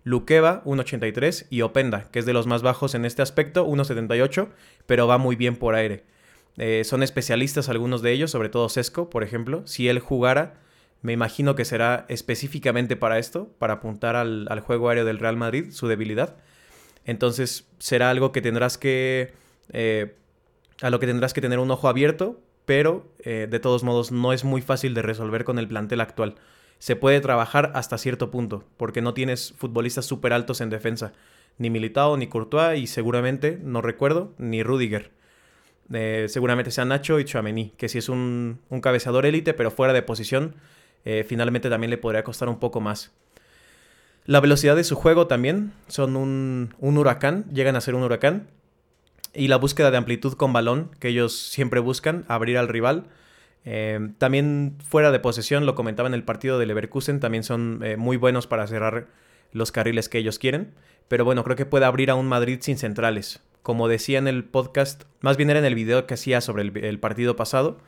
Luqueva 0.05 0.63
1.83 0.65 1.47
y 1.49 1.63
Openda, 1.63 2.11
que 2.11 2.19
es 2.19 2.27
de 2.27 2.35
los 2.35 2.47
más 2.47 2.63
bajos 2.63 2.95
en 2.95 3.07
este 3.07 3.23
aspecto, 3.23 3.67
1.78, 3.67 4.49
pero 4.87 5.07
va 5.07 5.17
muy 5.17 5.35
bien 5.35 5.57
por 5.57 5.75
aire. 5.75 6.05
Eh, 6.59 6.83
son 6.85 7.03
especialistas 7.03 7.71
algunos 7.71 8.03
de 8.03 8.13
ellos, 8.13 8.31
sobre 8.31 8.51
todo 8.51 8.69
Sesco, 8.69 9.09
por 9.09 9.25
ejemplo. 9.25 9.67
Si 9.67 9.89
él 9.89 9.99
jugara, 9.99 10.61
me 11.01 11.15
imagino 11.15 11.55
que 11.55 11.65
será 11.65 12.05
específicamente 12.09 12.97
para 12.97 13.19
esto, 13.19 13.49
para 13.59 13.75
apuntar 13.75 14.15
al, 14.15 14.61
juego 14.61 14.91
aéreo 14.91 15.07
del 15.07 15.19
Real 15.19 15.39
Madrid, 15.39 15.71
su 15.71 15.89
debilidad. 15.89 16.37
Entonces 17.07 17.67
será 17.79 18.11
algo 18.11 18.31
que 18.31 18.43
tendrás 18.43 18.79
que... 18.79 19.33
Eh, 19.71 20.15
a 20.83 20.91
lo 20.91 21.01
que 21.01 21.07
tendrás 21.07 21.33
que 21.33 21.41
tener 21.41 21.61
un 21.61 21.71
ojo 21.71 21.89
abierto, 21.89 22.43
pero 22.65 23.07
eh, 23.19 23.47
de 23.51 23.61
todos 23.61 23.83
modos 23.83 24.13
no 24.13 24.33
es 24.33 24.45
muy 24.45 24.63
fácil 24.63 24.95
de 24.95 25.03
resolver 25.03 25.45
con 25.45 25.59
el 25.59 25.69
plantel 25.69 26.01
actual 26.01 26.37
se 26.85 26.97
puede 26.97 27.23
trabajar 27.23 27.73
hasta 27.75 27.97
cierto 27.97 28.31
punto, 28.31 28.65
porque 28.77 29.01
no 29.01 29.15
tienes 29.15 29.55
futbolistas 29.57 30.05
súper 30.05 30.35
altos 30.35 30.61
en 30.61 30.69
defensa, 30.69 31.15
ni 31.57 31.71
Militao, 31.71 32.19
ni 32.19 32.27
Courtois, 32.27 32.79
y 32.79 32.87
seguramente, 32.87 33.59
no 33.63 33.81
recuerdo, 33.81 34.35
ni 34.37 34.63
Rudiger. 34.63 35.11
Eh, 35.91 36.27
seguramente 36.29 36.71
sea 36.71 36.85
Nacho 36.85 37.19
y 37.21 37.25
Chouameni, 37.25 37.73
que 37.79 37.89
si 37.89 37.97
es 37.97 38.11
un, 38.11 38.61
un 38.69 38.83
cabezador 38.83 39.25
élite, 39.25 39.55
pero 39.55 39.71
fuera 39.71 39.95
de 39.95 40.03
posición, 40.03 40.57
eh, 41.07 41.25
finalmente 41.27 41.71
también 41.71 41.91
le 41.91 41.97
podría 41.97 42.23
costar 42.23 42.51
un 42.51 42.59
poco 42.59 42.83
más. 42.83 43.13
La 44.27 44.41
velocidad 44.41 44.77
de 44.77 44.85
su 44.85 44.95
juego 44.95 45.27
también 45.27 45.73
son 45.89 46.17
un, 46.17 46.75
un 46.79 46.99
huracán, 46.99 47.47
llegan 47.51 47.77
a 47.77 47.81
ser 47.81 47.95
un 47.95 48.03
huracán. 48.03 48.49
Y 49.35 49.49
la 49.49 49.57
búsqueda 49.57 49.91
de 49.91 49.97
amplitud 49.97 50.35
con 50.35 50.53
balón, 50.53 50.91
que 51.01 51.09
ellos 51.09 51.37
siempre 51.37 51.81
buscan, 51.81 52.25
abrir 52.29 52.57
al 52.57 52.69
rival. 52.69 53.07
Eh, 53.65 54.11
también 54.19 54.77
fuera 54.87 55.11
de 55.11 55.19
posesión, 55.19 55.67
lo 55.67 55.75
comentaba 55.75 56.09
en 56.09 56.15
el 56.15 56.23
partido 56.23 56.59
de 56.59 56.67
Leverkusen, 56.67 57.19
también 57.19 57.43
son 57.43 57.81
eh, 57.83 57.97
muy 57.97 58.17
buenos 58.17 58.47
para 58.47 58.67
cerrar 58.67 59.09
los 59.53 59.73
carriles 59.73 60.09
que 60.09 60.19
ellos 60.19 60.39
quieren. 60.39 60.75
Pero 61.09 61.25
bueno, 61.25 61.45
creo 61.45 61.57
que 61.57 61.67
puede 61.67 61.85
abrir 61.85 62.11
a 62.11 62.15
un 62.15 62.27
Madrid 62.27 62.59
sin 62.61 62.79
centrales. 62.79 63.43
Como 63.63 63.89
decía 63.89 64.19
en 64.19 64.29
el 64.29 64.45
podcast, 64.45 65.05
más 65.21 65.37
bien 65.37 65.51
era 65.51 65.59
en 65.59 65.65
el 65.65 65.75
video 65.75 66.07
que 66.07 66.15
hacía 66.15 66.41
sobre 66.41 66.63
el, 66.63 66.99
partido 67.01 67.35
pasado, 67.35 67.79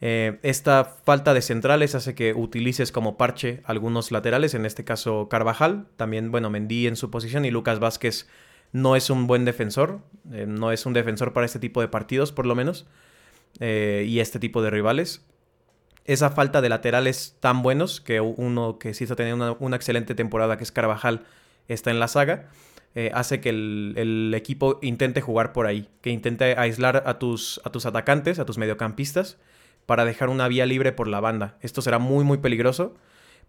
eh, 0.00 0.38
esta 0.42 0.84
falta 0.84 1.34
de 1.34 1.42
centrales 1.42 1.94
hace 1.94 2.14
que 2.14 2.32
utilices 2.32 2.92
como 2.92 3.18
parche 3.18 3.60
algunos 3.64 4.10
laterales, 4.10 4.54
en 4.54 4.64
este 4.64 4.84
caso 4.84 5.28
Carvajal, 5.28 5.86
también, 5.96 6.30
bueno, 6.30 6.50
Mendy 6.50 6.86
en 6.86 6.96
su 6.96 7.10
posición 7.10 7.44
y 7.44 7.50
Lucas 7.50 7.78
Vázquez 7.78 8.26
no 8.72 8.96
es 8.96 9.10
un 9.10 9.26
buen 9.26 9.44
defensor, 9.44 10.00
no 10.24 10.72
es 10.72 10.86
un 10.86 10.92
defensor 10.92 11.32
para 11.32 11.46
este 11.46 11.58
tipo 11.58 11.80
de 11.80 11.88
partidos 11.88 12.32
por 12.32 12.46
lo 12.46 12.54
menos. 12.54 12.86
Eh, 13.60 14.04
y 14.06 14.20
este 14.20 14.38
tipo 14.38 14.62
de 14.62 14.70
rivales. 14.70 15.24
Esa 16.04 16.30
falta 16.30 16.60
de 16.60 16.68
laterales 16.68 17.36
tan 17.40 17.62
buenos, 17.62 18.00
que 18.00 18.20
uno 18.20 18.78
que 18.78 18.94
sí 18.94 19.04
está 19.04 19.16
teniendo 19.16 19.56
una, 19.60 19.76
excelente 19.76 20.14
temporada, 20.14 20.56
que 20.56 20.64
es 20.64 20.72
Carvajal, 20.72 21.24
está 21.66 21.90
en 21.90 22.00
la 22.00 22.08
saga, 22.08 22.48
eh, 22.94 23.10
hace 23.12 23.40
que 23.40 23.50
el, 23.50 24.32
equipo 24.34 24.78
intente 24.80 25.20
jugar 25.20 25.52
por 25.52 25.66
ahí, 25.66 25.88
que 26.00 26.10
intente 26.10 26.56
aislar 26.56 27.02
a 27.04 27.18
tus, 27.18 27.60
a 27.64 27.70
tus 27.70 27.84
atacantes, 27.84 28.38
a 28.38 28.46
tus 28.46 28.56
mediocampistas, 28.56 29.36
para 29.84 30.06
dejar 30.06 30.30
una 30.30 30.48
vía 30.48 30.64
libre 30.64 30.92
por 30.92 31.08
la 31.08 31.20
banda. 31.20 31.58
Esto 31.60 31.82
será 31.82 31.98
muy 31.98 32.24
muy 32.24 32.38
peligroso. 32.38 32.94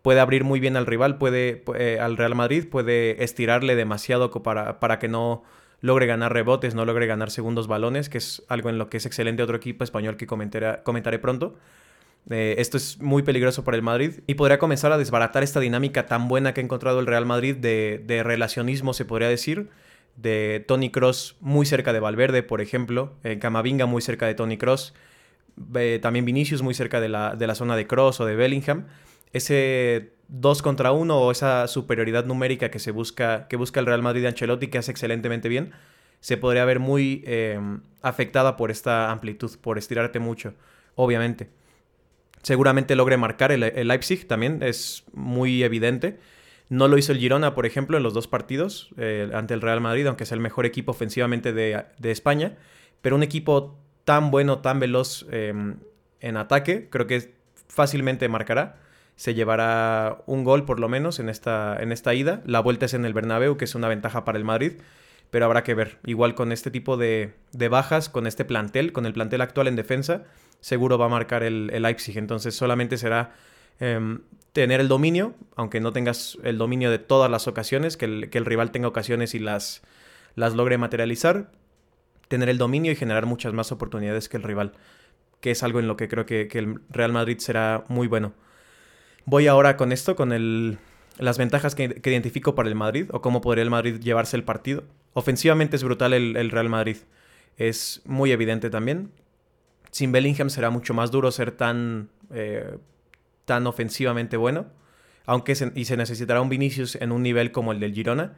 Puede 0.01 0.19
abrir 0.19 0.43
muy 0.43 0.59
bien 0.59 0.77
al 0.77 0.85
rival, 0.85 1.17
puede 1.17 1.63
eh, 1.75 1.99
al 1.99 2.17
Real 2.17 2.35
Madrid, 2.35 2.65
puede 2.69 3.23
estirarle 3.23 3.75
demasiado 3.75 4.31
para, 4.31 4.79
para 4.79 4.99
que 4.99 5.07
no 5.07 5.43
logre 5.81 6.05
ganar 6.05 6.33
rebotes, 6.33 6.75
no 6.75 6.85
logre 6.85 7.05
ganar 7.07 7.31
segundos 7.31 7.67
balones, 7.67 8.09
que 8.09 8.17
es 8.17 8.43
algo 8.47 8.69
en 8.69 8.77
lo 8.77 8.89
que 8.89 8.97
es 8.97 9.05
excelente 9.05 9.43
otro 9.43 9.57
equipo 9.57 9.83
español 9.83 10.17
que 10.17 10.27
comentaré, 10.27 10.79
comentaré 10.83 11.19
pronto. 11.19 11.55
Eh, 12.29 12.55
esto 12.59 12.77
es 12.77 12.99
muy 12.99 13.23
peligroso 13.23 13.63
para 13.63 13.77
el 13.77 13.83
Madrid 13.83 14.19
y 14.27 14.35
podría 14.35 14.59
comenzar 14.59 14.91
a 14.91 14.97
desbaratar 14.97 15.41
esta 15.41 15.59
dinámica 15.59 16.05
tan 16.05 16.27
buena 16.27 16.53
que 16.53 16.61
ha 16.61 16.63
encontrado 16.63 16.99
el 16.99 17.07
Real 17.07 17.25
Madrid 17.25 17.55
de, 17.55 18.03
de 18.05 18.23
relacionismo, 18.23 18.93
se 18.93 19.05
podría 19.05 19.29
decir, 19.29 19.69
de 20.15 20.63
Tony 20.67 20.91
Cross 20.91 21.37
muy 21.39 21.65
cerca 21.65 21.93
de 21.93 21.99
Valverde, 21.99 22.43
por 22.43 22.61
ejemplo, 22.61 23.13
en 23.23 23.39
Camavinga 23.39 23.85
muy 23.85 24.01
cerca 24.01 24.27
de 24.27 24.35
Tony 24.35 24.57
Cross, 24.57 24.93
eh, 25.75 25.99
también 26.01 26.25
Vinicius 26.25 26.61
muy 26.61 26.73
cerca 26.73 26.99
de 26.99 27.09
la, 27.09 27.35
de 27.35 27.47
la 27.47 27.55
zona 27.55 27.75
de 27.75 27.87
Cross 27.87 28.19
o 28.19 28.25
de 28.25 28.35
Bellingham. 28.35 28.85
Ese 29.33 30.13
2 30.29 30.61
contra 30.61 30.91
1 30.91 31.19
o 31.19 31.31
esa 31.31 31.67
superioridad 31.67 32.25
numérica 32.25 32.69
que 32.69 32.79
se 32.79 32.91
busca, 32.91 33.47
que 33.47 33.57
busca 33.57 33.79
el 33.79 33.85
Real 33.85 34.01
Madrid 34.01 34.21
de 34.21 34.29
Ancelotti, 34.29 34.67
que 34.67 34.77
hace 34.77 34.91
excelentemente 34.91 35.49
bien, 35.49 35.71
se 36.19 36.37
podría 36.37 36.65
ver 36.65 36.79
muy 36.79 37.23
em, 37.25 37.81
afectada 38.01 38.57
por 38.57 38.71
esta 38.71 39.11
amplitud, 39.11 39.51
por 39.61 39.77
estirarte 39.77 40.19
mucho, 40.19 40.53
obviamente. 40.95 41.49
Seguramente 42.43 42.95
logre 42.95 43.17
marcar 43.17 43.51
el, 43.51 43.87
Leipzig 43.87 44.27
también, 44.27 44.61
es 44.63 45.03
muy 45.13 45.63
evidente. 45.63 46.19
No 46.69 46.87
lo 46.87 46.97
hizo 46.97 47.11
el 47.11 47.17
Girona, 47.17 47.55
por 47.55 47.65
ejemplo, 47.65 47.97
en 47.97 48.03
los 48.03 48.13
dos 48.13 48.27
partidos 48.27 48.91
eh, 48.97 49.29
ante 49.33 49.53
el 49.53 49.61
Real 49.61 49.81
Madrid, 49.81 50.05
aunque 50.07 50.23
es 50.23 50.31
el 50.31 50.39
mejor 50.39 50.65
equipo 50.65 50.91
ofensivamente 50.91 51.51
de, 51.51 51.85
España. 52.03 52.57
Pero 53.01 53.15
un 53.15 53.23
equipo 53.23 53.77
tan 54.05 54.29
bueno, 54.29 54.59
tan 54.59 54.79
veloz 54.79 55.25
em, 55.31 55.77
en 56.21 56.37
ataque, 56.37 56.87
creo 56.89 57.07
que 57.07 57.33
fácilmente 57.67 58.29
marcará. 58.29 58.77
Se 59.19 59.33
llevará 59.33 60.23
un 60.27 60.45
gol 60.45 60.63
por 60.63 60.79
lo 60.79 60.87
menos 60.87 61.19
en 61.19 61.27
esta, 61.27 61.75
en 61.77 61.91
esta 61.91 62.13
ida. 62.13 62.41
La 62.45 62.61
vuelta 62.61 62.85
es 62.85 62.93
en 62.93 63.03
el 63.03 63.13
Bernabéu, 63.13 63.57
que 63.57 63.65
es 63.65 63.75
una 63.75 63.89
ventaja 63.89 64.23
para 64.23 64.37
el 64.37 64.45
Madrid. 64.45 64.75
Pero 65.29 65.43
habrá 65.43 65.61
que 65.61 65.73
ver. 65.73 65.99
Igual 66.05 66.35
con 66.35 66.53
este 66.53 66.71
tipo 66.71 66.95
de, 66.95 67.33
de 67.51 67.67
bajas, 67.67 68.07
con 68.07 68.27
este 68.27 68.45
plantel, 68.45 68.93
con 68.93 69.05
el 69.05 69.11
plantel 69.11 69.41
actual 69.41 69.67
en 69.67 69.75
defensa, 69.75 70.23
seguro 70.61 70.97
va 70.97 71.07
a 71.07 71.09
marcar 71.09 71.43
el, 71.43 71.67
Leipzig. 71.67 72.17
Entonces 72.17 72.55
solamente 72.55 72.97
será 72.97 73.33
em, 73.81 74.21
tener 74.53 74.79
el 74.79 74.87
dominio, 74.87 75.35
aunque 75.57 75.81
no 75.81 75.91
tengas 75.91 76.37
el 76.43 76.57
dominio 76.57 76.89
de 76.89 76.99
todas 76.99 77.29
las 77.29 77.45
ocasiones, 77.49 77.97
que 77.97 78.05
el, 78.05 78.45
rival 78.45 78.71
tenga 78.71 78.87
ocasiones 78.87 79.35
y 79.35 79.39
las, 79.39 79.81
las 80.35 80.53
logre 80.53 80.77
materializar, 80.77 81.51
tener 82.29 82.47
el 82.47 82.57
dominio 82.57 82.93
y 82.93 82.95
generar 82.95 83.25
muchas 83.25 83.51
más 83.51 83.73
oportunidades 83.73 84.29
que 84.29 84.37
el 84.37 84.43
rival, 84.43 84.71
que 85.41 85.51
es 85.51 85.61
algo 85.61 85.81
en 85.81 85.89
lo 85.89 85.97
que 85.97 86.07
creo 86.07 86.25
que, 86.25 86.47
el 86.53 86.79
Real 86.89 87.11
Madrid 87.11 87.39
será 87.39 87.83
muy 87.89 88.07
bueno. 88.07 88.33
Voy 89.29 89.45
ahora 89.45 89.77
con 89.77 89.91
esto, 89.91 90.15
con 90.15 90.31
el, 90.31 90.79
las 91.19 91.37
ventajas 91.37 91.75
que, 91.75 92.01
identifico 92.03 92.55
para 92.55 92.67
el 92.67 92.73
Madrid 92.73 93.05
o 93.11 93.21
cómo 93.21 93.41
podría 93.41 93.63
el 93.63 93.69
Madrid 93.69 93.99
llevarse 93.99 94.35
el 94.35 94.43
partido. 94.43 94.85
Ofensivamente 95.13 95.75
es 95.75 95.83
brutal 95.83 96.13
el 96.13 96.49
Real 96.49 96.67
Madrid. 96.67 96.97
Es 97.59 98.01
muy 98.05 98.31
evidente 98.31 98.69
también. 98.69 99.11
Sin 99.91 100.11
Bellingham 100.11 100.49
será 100.49 100.69
mucho 100.69 100.93
más 100.93 101.11
duro 101.11 101.29
ser 101.29 101.51
tan, 101.51 102.09
eh, 102.33 102.77
tan 103.45 103.67
ofensivamente 103.67 104.37
bueno. 104.37 104.65
Aunque 105.25 105.53
se, 105.55 105.71
y 105.75 105.85
se 105.85 105.97
necesitará 105.97 106.41
un 106.41 106.49
Vinicius 106.49 106.95
en 106.95 107.11
un 107.11 107.21
nivel 107.21 107.51
como 107.51 107.73
el 107.73 107.79
del 107.81 107.93
Girona. 107.93 108.37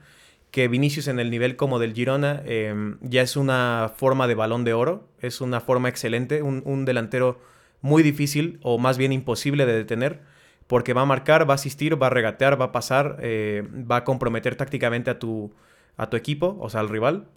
Que 0.50 0.67
Vinicius 0.67 1.07
en 1.07 1.19
el 1.19 1.29
nivel 1.29 1.55
como 1.55 1.77
del 1.79 1.93
Girona 1.93 2.41
em, 2.45 2.98
ya 3.01 3.21
es 3.21 3.38
una 3.38 3.93
forma 3.95 4.27
de 4.27 4.36
balón 4.36 4.65
de 4.65 4.74
oro. 4.74 5.07
Es 5.21 5.39
una 5.39 5.62
forma 5.62 5.88
excelente. 5.88 6.41
Un, 6.41 6.83
delantero 6.83 7.39
muy 7.81 8.01
difícil 8.03 8.60
o 8.63 8.79
más 8.79 8.98
bien 8.98 9.13
imposible 9.13 9.65
de 9.67 9.74
detener. 9.74 10.30
Porque 10.71 10.93
va 10.93 11.01
a 11.01 11.05
marcar, 11.05 11.49
va 11.49 11.55
a 11.55 11.55
asistir, 11.55 12.01
va 12.01 12.07
a 12.07 12.09
regatear, 12.09 12.59
va 12.59 12.67
a 12.67 12.71
pasar, 12.71 13.17
eh, 13.19 13.67
va 13.69 13.97
a 13.97 14.03
comprometer 14.05 14.55
tácticamente 14.55 15.09
a 15.09 15.19
tu, 15.19 15.51
a 15.97 16.09
tu 16.09 16.15
equipo, 16.15 16.55
o 16.61 16.69
sea, 16.69 16.79
al 16.79 16.87
rival. 16.87 17.27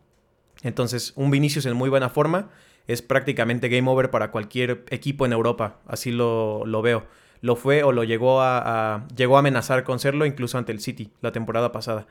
Entonces, 0.62 1.12
un 1.16 1.32
Vinicius 1.32 1.66
en 1.66 1.74
muy 1.74 1.90
buena 1.90 2.10
forma 2.10 2.50
es 2.86 3.02
prácticamente 3.02 3.68
game 3.68 3.90
over 3.90 4.12
para 4.12 4.30
cualquier 4.30 4.84
equipo 4.90 5.26
en 5.26 5.32
Europa. 5.32 5.80
Así 5.88 6.12
lo, 6.12 6.64
veo. 6.80 7.08
Lo 7.40 7.56
fue 7.56 7.82
o 7.82 7.90
lo 7.90 8.04
llegó 8.04 8.40
a, 8.40 9.04
llegó 9.16 9.34
a 9.34 9.40
amenazar 9.40 9.82
con 9.82 9.98
serlo 9.98 10.26
incluso 10.26 10.56
ante 10.56 10.70
el 10.70 10.78
City 10.78 11.10
la 11.20 11.32
temporada 11.32 11.72
pasada. 11.72 12.06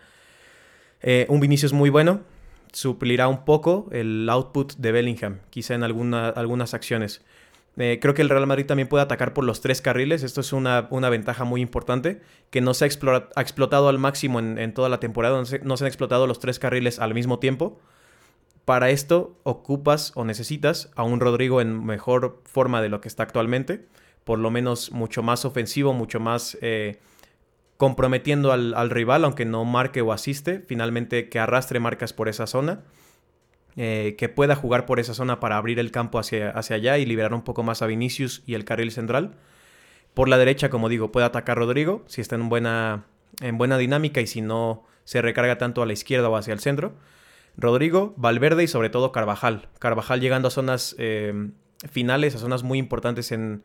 Eh, 1.02 1.26
un 1.30 1.40
Vinicius 1.40 1.72
muy 1.72 1.90
bueno. 1.90 2.20
Suplirá 2.74 3.30
un 3.30 3.46
poco 3.46 3.88
el 3.94 4.28
output 4.30 4.74
de 4.76 4.92
Bellingham, 4.92 5.40
quizá 5.52 5.74
en 5.74 5.84
algunas 5.84 6.74
acciones. 6.74 7.24
Eh, 7.78 7.98
creo 8.00 8.14
que 8.14 8.22
el 8.22 8.30
Real 8.30 8.46
Madrid 8.46 8.66
también 8.66 8.88
puede 8.88 9.04
atacar 9.04 9.34
por 9.34 9.44
los 9.44 9.62
tres 9.62 9.82
carriles. 9.82 10.24
Esto 10.24 10.42
es 10.42 10.54
una, 10.54 10.82
ventaja 10.90 11.44
muy 11.44 11.62
importante 11.62 12.22
que 12.50 12.62
no 12.62 12.74
se 12.74 12.86
ha, 12.86 12.88
explotado 12.88 13.90
al 13.90 13.98
máximo 13.98 14.40
en, 14.40 14.74
toda 14.74 14.90
la 14.90 15.00
temporada. 15.00 15.38
no 15.38 15.46
se, 15.46 15.84
han 15.84 15.88
explotado 15.88 16.28
los 16.28 16.40
tres 16.40 16.60
carriles 16.60 17.00
al 17.00 17.14
mismo 17.14 17.40
tiempo. 17.40 17.80
Para 18.66 18.92
esto 18.92 19.38
ocupas 19.44 20.14
o 20.16 20.24
necesitas 20.24 20.92
a 20.96 21.04
un 21.04 21.20
Rodrigo 21.20 21.60
en 21.60 21.84
mejor 21.86 22.42
forma 22.46 22.82
de 22.82 22.90
lo 22.90 23.02
que 23.02 23.10
está 23.10 23.24
actualmente, 23.24 23.86
por 24.24 24.40
lo 24.40 24.52
menos 24.52 24.92
mucho 24.94 25.22
más 25.22 25.44
ofensivo, 25.44 25.92
mucho 25.92 26.22
más 26.22 26.58
eh, 26.62 27.00
comprometiendo 27.76 28.54
al, 28.54 28.90
rival, 28.90 29.26
aunque 29.26 29.44
no 29.44 29.66
marque 29.66 30.00
o 30.00 30.14
asiste, 30.14 30.62
finalmente 30.62 31.28
que 31.28 31.40
arrastre 31.40 31.82
marcas 31.82 32.14
por 32.14 32.30
esa 32.30 32.48
zona, 32.48 32.84
eh, 33.76 34.16
que 34.18 34.30
pueda 34.30 34.56
jugar 34.56 34.86
por 34.86 35.00
esa 35.00 35.14
zona 35.14 35.40
para 35.40 35.58
abrir 35.58 35.80
el 35.80 35.92
campo 35.92 36.20
hacia, 36.20 36.50
hacia 36.52 36.76
allá 36.76 36.98
y 36.98 37.06
liberar 37.06 37.34
un 37.34 37.44
poco 37.44 37.64
más 37.64 37.82
a 37.82 37.88
Vinicius 37.88 38.44
y 38.46 38.54
el 38.54 38.66
carril 38.66 38.92
central. 38.92 39.36
Por 40.14 40.30
la 40.30 40.38
derecha, 40.38 40.70
como 40.70 40.90
digo, 40.90 41.12
puede 41.12 41.26
atacar 41.26 41.58
Rodrigo 41.58 42.04
si 42.08 42.22
está 42.22 42.36
en 42.36 42.50
buena, 42.50 43.06
en 43.42 43.58
buena 43.58 43.78
dinámica 43.78 44.22
y 44.22 44.28
si 44.28 44.42
no 44.42 44.84
se 45.06 45.22
recarga 45.22 45.58
tanto 45.58 45.82
a 45.82 45.86
la 45.86 45.94
izquierda 45.94 46.30
o 46.30 46.36
hacia 46.36 46.54
el 46.54 46.60
centro. 46.60 46.94
Rodrigo, 47.58 48.14
Valverde 48.18 48.64
y 48.64 48.68
sobre 48.68 48.90
todo 48.90 49.12
Carvajal. 49.12 49.70
Carvajal 49.80 50.22
llegando 50.22 50.48
a 50.48 50.52
zonas 50.52 50.96
eh, 50.98 51.50
finales, 51.92 52.36
a 52.36 52.40
zonas 52.40 52.64
muy 52.64 52.80
importantes 52.80 53.32
en, 53.32 53.64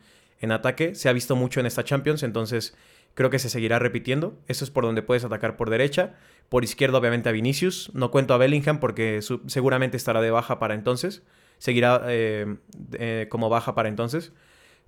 ataque. 0.51 0.95
Se 0.95 1.09
ha 1.09 1.13
visto 1.13 1.37
mucho 1.37 1.61
en 1.61 1.67
esta 1.67 1.85
Champions, 1.85 2.23
entonces 2.23 2.77
creo 3.15 3.31
que 3.31 3.39
se 3.39 3.51
seguirá 3.51 3.79
repitiendo. 3.79 4.39
Eso 4.47 4.65
es 4.65 4.71
por 4.71 4.85
donde 4.85 5.03
puedes 5.03 5.25
atacar 5.25 5.57
por 5.57 5.71
derecha. 5.71 6.15
Por 6.49 6.65
izquierda, 6.65 6.99
obviamente, 6.99 7.29
a 7.29 7.33
Vinicius. 7.33 7.91
No 7.95 8.11
cuento 8.11 8.35
a 8.35 8.39
Bellingham 8.39 8.81
porque 8.81 9.21
seguramente 9.47 9.97
estará 9.97 10.21
de 10.21 10.31
baja 10.31 10.59
para 10.59 10.75
entonces. 10.75 11.23
Seguirá 11.59 12.03
eh, 12.07 12.57
eh, 12.93 13.27
como 13.29 13.49
baja 13.49 13.75
para 13.75 13.89
entonces. 13.89 14.33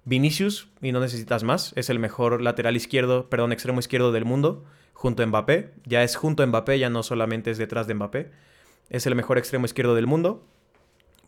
Vinicius, 0.04 0.68
y 0.80 0.92
no 0.92 1.00
necesitas 1.00 1.42
más, 1.42 1.72
es 1.76 1.90
el 1.90 1.98
mejor 1.98 2.40
lateral 2.40 2.76
izquierdo, 2.76 3.28
perdón, 3.28 3.52
extremo 3.52 3.80
izquierdo 3.80 4.12
del 4.12 4.24
mundo, 4.24 4.64
junto 4.94 5.22
a 5.22 5.26
Mbappé. 5.26 5.74
Ya 5.84 6.02
es 6.02 6.16
junto 6.16 6.42
a 6.42 6.46
Mbappé, 6.46 6.78
ya 6.78 6.88
no 6.88 7.02
solamente 7.02 7.50
es 7.50 7.58
detrás 7.58 7.86
de 7.86 7.94
Mbappé. 7.94 8.30
Es 8.88 9.06
el 9.06 9.14
mejor 9.14 9.38
extremo 9.38 9.66
izquierdo 9.66 9.94
del 9.94 10.06
mundo. 10.06 10.46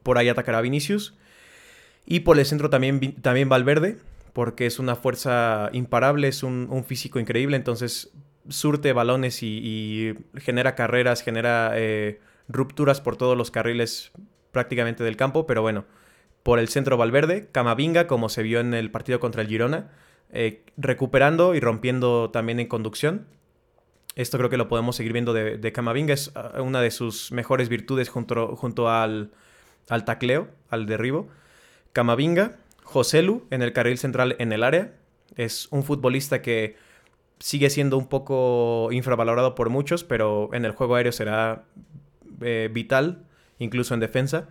Por 0.03 0.19
ahí 0.19 0.29
atacará 0.29 0.61
Vinicius. 0.61 1.15
Y 2.05 2.21
por 2.21 2.39
el 2.39 2.47
centro 2.47 2.71
también, 2.71 3.15
también 3.23 3.49
Valverde, 3.49 3.99
porque 4.33 4.67
es 4.67 4.79
una 4.79 4.97
fuerza 4.97 5.71
imparable, 5.73 6.29
es 6.29 6.43
un, 6.43 6.85
físico 6.87 7.21
increíble, 7.21 7.57
entonces 7.57 8.13
surte 8.49 8.93
balones 8.93 9.43
y, 9.43 10.15
genera 10.37 10.75
carreras, 10.75 11.23
genera 11.23 11.73
eh, 11.75 12.21
rupturas 12.49 13.01
por 13.01 13.17
todos 13.17 13.37
los 13.37 13.51
carriles 13.51 14.13
prácticamente 14.51 15.05
del 15.05 15.17
campo, 15.17 15.47
pero 15.47 15.63
bueno, 15.63 15.85
por 16.43 16.59
el 16.59 16.69
centro 16.69 16.97
Valverde, 16.97 17.49
Camavinga, 17.53 18.07
como 18.07 18.29
se 18.29 18.43
vio 18.43 18.61
en 18.61 18.75
el 18.75 18.91
partido 18.91 19.21
contra 19.21 19.43
el 19.43 19.49
Girona, 19.49 19.91
eh, 20.31 20.65
recuperando 20.77 21.55
y 21.55 21.61
rompiendo 21.61 22.31
también 22.31 22.59
en 22.59 22.67
conducción, 22.67 23.27
esto 24.15 24.37
creo 24.39 24.51
que 24.51 24.57
lo 24.57 24.69
podemos 24.69 24.97
seguir 24.97 25.13
viendo 25.13 25.33
de, 25.33 25.73
Camavinga. 25.73 26.13
Es 26.13 26.33
ah, 26.35 26.61
una 26.61 26.81
de 26.81 26.91
sus 26.91 27.33
mejores 27.33 27.69
virtudes 27.69 28.09
junto, 28.09 28.57
junto 28.57 28.91
al, 28.91 29.31
al 29.89 30.05
tacleo, 30.05 30.49
al 30.69 30.87
derribo. 30.87 31.29
Camavinga, 31.93 32.57
Joselu 32.93 33.47
en 33.51 33.63
el 33.63 33.73
carril 33.73 33.99
central 33.99 34.37
en 34.39 34.53
el 34.53 34.63
área. 34.63 34.93
Es 35.37 35.69
un 35.71 35.83
futbolista 35.83 36.43
que 36.43 36.77
sigue 37.39 37.71
siendo 37.71 37.99
un 37.99 38.07
poco 38.07 38.91
infravalorado 38.93 39.55
por 39.55 39.71
muchos, 39.71 40.05
pero 40.05 40.51
en 40.53 40.65
el 40.65 40.73
juego 40.73 40.95
aéreo 40.95 41.13
será 41.13 41.65
eh, 42.41 42.71
vital, 42.73 43.25
incluso 43.59 43.95
en 43.95 44.01
defensa. 44.01 44.49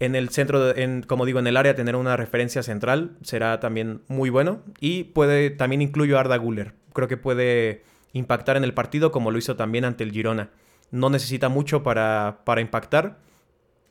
En 0.00 0.14
el 0.14 0.30
centro, 0.30 0.76
en, 0.76 1.02
como 1.02 1.26
digo, 1.26 1.38
en 1.38 1.46
el 1.46 1.56
área 1.56 1.74
tener 1.74 1.96
una 1.96 2.16
referencia 2.16 2.62
central 2.62 3.16
será 3.22 3.60
también 3.60 4.02
muy 4.08 4.30
bueno. 4.30 4.62
Y 4.80 5.04
puede, 5.04 5.50
también 5.50 5.82
incluyo 5.82 6.16
a 6.16 6.20
Arda 6.20 6.36
Guller. 6.36 6.72
Creo 6.92 7.08
que 7.08 7.16
puede 7.16 7.82
impactar 8.12 8.56
en 8.56 8.64
el 8.64 8.74
partido 8.74 9.12
como 9.12 9.30
lo 9.30 9.38
hizo 9.38 9.56
también 9.56 9.84
ante 9.84 10.04
el 10.04 10.12
Girona. 10.12 10.50
No 10.90 11.10
necesita 11.10 11.48
mucho 11.48 11.82
para, 11.82 12.40
para 12.44 12.60
impactar. 12.60 13.18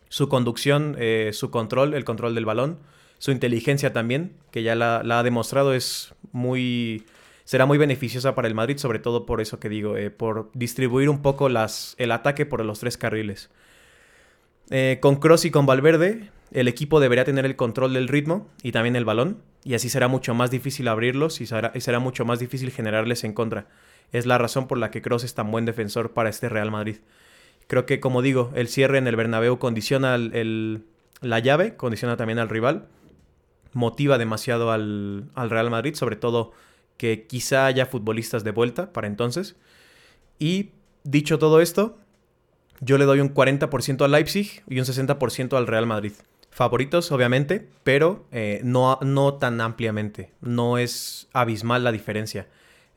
Su 0.09 0.29
conducción, 0.29 0.95
eh, 0.97 1.31
su 1.33 1.51
control, 1.51 1.93
el 1.93 2.05
control 2.05 2.33
del 2.33 2.45
balón, 2.45 2.79
su 3.19 3.31
inteligencia 3.31 3.93
también, 3.93 4.33
que 4.51 4.63
ya 4.63 4.75
la, 4.75 4.99
ha 4.99 5.23
demostrado, 5.23 5.73
es 5.73 6.13
muy 6.31 7.05
será 7.43 7.65
muy 7.65 7.77
beneficiosa 7.77 8.35
para 8.35 8.49
el 8.49 8.55
Madrid, 8.55 8.77
sobre 8.77 8.99
todo 8.99 9.25
por 9.25 9.39
eso 9.39 9.59
que 9.59 9.69
digo, 9.69 9.95
eh, 9.95 10.09
por 10.09 10.51
distribuir 10.53 11.09
un 11.09 11.21
poco 11.21 11.47
las, 11.47 11.95
el 11.97 12.11
ataque 12.11 12.45
por 12.45 12.63
los 12.65 12.79
tres 12.79 12.97
carriles. 12.97 13.49
Eh, 14.69 14.97
con 14.99 15.15
Cross 15.15 15.45
y 15.45 15.51
con 15.51 15.65
Valverde, 15.65 16.29
el 16.51 16.67
equipo 16.67 16.99
debería 16.99 17.23
tener 17.23 17.45
el 17.45 17.55
control 17.55 17.93
del 17.93 18.09
ritmo 18.09 18.49
y 18.63 18.73
también 18.73 18.97
el 18.97 19.05
balón, 19.05 19.41
y 19.63 19.75
así 19.75 19.87
será 19.87 20.09
mucho 20.09 20.33
más 20.33 20.51
difícil 20.51 20.87
abrirlos 20.89 21.39
y 21.39 21.45
será, 21.45 21.71
y 21.73 21.81
será 21.81 21.99
mucho 21.99 22.25
más 22.25 22.39
difícil 22.39 22.71
generarles 22.71 23.23
en 23.23 23.33
contra. 23.33 23.67
Es 24.11 24.25
la 24.25 24.37
razón 24.37 24.67
por 24.67 24.77
la 24.77 24.91
que 24.91 25.01
Cross 25.01 25.23
es 25.23 25.33
tan 25.33 25.51
buen 25.51 25.65
defensor 25.65 26.11
para 26.11 26.29
este 26.29 26.49
Real 26.49 26.71
Madrid. 26.71 26.97
Creo 27.67 27.85
que, 27.85 27.99
como 27.99 28.21
digo, 28.21 28.51
el 28.55 28.69
cierre 28.69 28.97
en 28.97 29.07
el 29.07 29.17
Bernabéu 29.17 29.59
condiciona 29.59 30.15
el, 30.15 30.83
la 31.21 31.39
llave, 31.39 31.75
condiciona 31.75 32.15
también 32.15 32.39
al 32.39 32.49
rival, 32.49 32.87
motiva 33.73 34.17
demasiado 34.17 34.71
al, 34.71 35.29
al 35.35 35.49
Real 35.49 35.69
Madrid, 35.69 35.95
sobre 35.95 36.15
todo 36.15 36.51
que 36.97 37.27
quizá 37.27 37.65
haya 37.65 37.85
futbolistas 37.85 38.43
de 38.43 38.51
vuelta 38.51 38.91
para 38.91 39.07
entonces. 39.07 39.55
Y 40.39 40.71
dicho 41.03 41.39
todo 41.39 41.61
esto, 41.61 41.97
yo 42.79 42.97
le 42.97 43.05
doy 43.05 43.19
un 43.19 43.33
40% 43.33 44.03
al 44.03 44.11
Leipzig 44.11 44.63
y 44.67 44.79
un 44.79 44.85
60% 44.85 45.57
al 45.57 45.67
Real 45.67 45.85
Madrid. 45.85 46.13
Favoritos, 46.49 47.11
obviamente, 47.11 47.69
pero 47.83 48.25
eh, 48.31 48.61
no, 48.63 48.99
no 49.01 49.35
tan 49.35 49.61
ampliamente. 49.61 50.31
No 50.41 50.77
es 50.77 51.27
abismal 51.33 51.83
la 51.83 51.91
diferencia. 51.91 52.47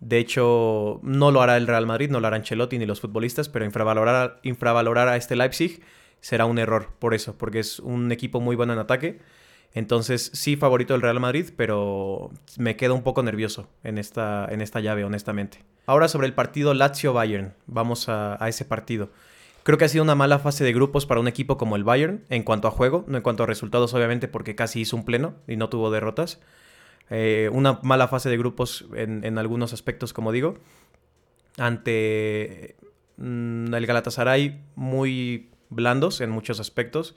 De 0.00 0.18
hecho, 0.18 1.00
no 1.02 1.30
lo 1.30 1.42
hará 1.42 1.58
el 1.58 1.66
Real 1.66 1.86
Madrid, 1.86 2.10
no 2.10 2.20
lo 2.20 2.26
hará 2.26 2.36
Ancelotti 2.36 2.78
ni 2.78 2.86
los 2.86 3.02
futbolistas, 3.02 3.50
pero 3.50 3.66
infravalorar, 3.66 4.40
infravalorar 4.42 5.08
a 5.08 5.16
este 5.16 5.36
Leipzig 5.36 5.82
será 6.20 6.46
un 6.46 6.58
error 6.58 6.88
por 6.98 7.12
eso, 7.12 7.36
porque 7.36 7.58
es 7.58 7.80
un 7.80 8.10
equipo 8.12 8.40
muy 8.40 8.56
bueno 8.56 8.72
en 8.72 8.78
ataque. 8.78 9.18
Entonces, 9.72 10.30
sí, 10.34 10.56
favorito 10.56 10.94
el 10.94 11.02
Real 11.02 11.20
Madrid, 11.20 11.50
pero 11.56 12.30
me 12.58 12.76
quedo 12.76 12.94
un 12.94 13.02
poco 13.02 13.22
nervioso 13.22 13.68
en 13.84 13.98
esta, 13.98 14.46
en 14.50 14.60
esta 14.60 14.80
llave, 14.80 15.04
honestamente. 15.04 15.64
Ahora 15.86 16.08
sobre 16.08 16.26
el 16.26 16.34
partido 16.34 16.74
Lazio-Bayern. 16.74 17.54
Vamos 17.66 18.08
a, 18.08 18.42
a 18.42 18.48
ese 18.48 18.64
partido. 18.64 19.10
Creo 19.62 19.78
que 19.78 19.84
ha 19.84 19.88
sido 19.88 20.02
una 20.04 20.14
mala 20.14 20.38
fase 20.38 20.64
de 20.64 20.72
grupos 20.72 21.06
para 21.06 21.20
un 21.20 21.28
equipo 21.28 21.56
como 21.56 21.76
el 21.76 21.84
Bayern 21.84 22.24
en 22.30 22.42
cuanto 22.42 22.66
a 22.66 22.70
juego, 22.70 23.04
no 23.06 23.16
en 23.16 23.22
cuanto 23.22 23.42
a 23.42 23.46
resultados, 23.46 23.92
obviamente, 23.94 24.26
porque 24.26 24.54
casi 24.54 24.80
hizo 24.80 24.96
un 24.96 25.04
pleno 25.04 25.34
y 25.46 25.56
no 25.56 25.68
tuvo 25.68 25.90
derrotas. 25.90 26.40
Eh, 27.10 27.50
una 27.52 27.80
mala 27.82 28.06
fase 28.06 28.30
de 28.30 28.38
grupos 28.38 28.86
en, 28.94 29.36
algunos 29.36 29.72
aspectos, 29.72 30.12
como 30.12 30.32
digo. 30.32 30.58
Ante 31.58 32.76
mm, 33.16 33.74
el 33.74 33.86
Galatasaray 33.86 34.62
muy 34.76 35.50
blandos 35.68 36.20
en 36.20 36.30
muchos 36.30 36.60
aspectos. 36.60 37.14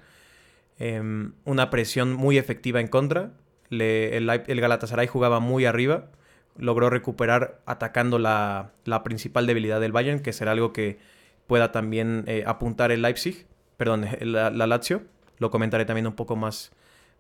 Em, 0.79 1.33
una 1.45 1.69
presión 1.69 2.13
muy 2.13 2.37
efectiva 2.37 2.79
en 2.79 2.87
contra. 2.87 3.31
el, 3.69 4.25
Galatasaray 4.47 5.07
jugaba 5.07 5.39
muy 5.39 5.65
arriba. 5.65 6.09
Logró 6.57 6.89
recuperar 6.89 7.61
atacando 7.65 8.19
la, 8.19 8.73
principal 9.03 9.47
debilidad 9.47 9.79
del 9.79 9.91
Bayern, 9.91 10.19
que 10.19 10.33
será 10.33 10.51
algo 10.51 10.73
que 10.73 10.99
pueda 11.47 11.71
también 11.71 12.23
eh, 12.27 12.43
apuntar 12.45 12.91
el 12.91 13.01
Leipzig. 13.01 13.45
Perdón, 13.77 14.05
la, 14.21 14.49
Lazio. 14.51 15.03
Lo 15.39 15.51
comentaré 15.51 15.85
también 15.85 16.07
un 16.07 16.13
poco 16.13 16.35
más, 16.35 16.71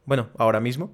bueno, 0.05 0.29
ahora 0.37 0.59
mismo. 0.59 0.93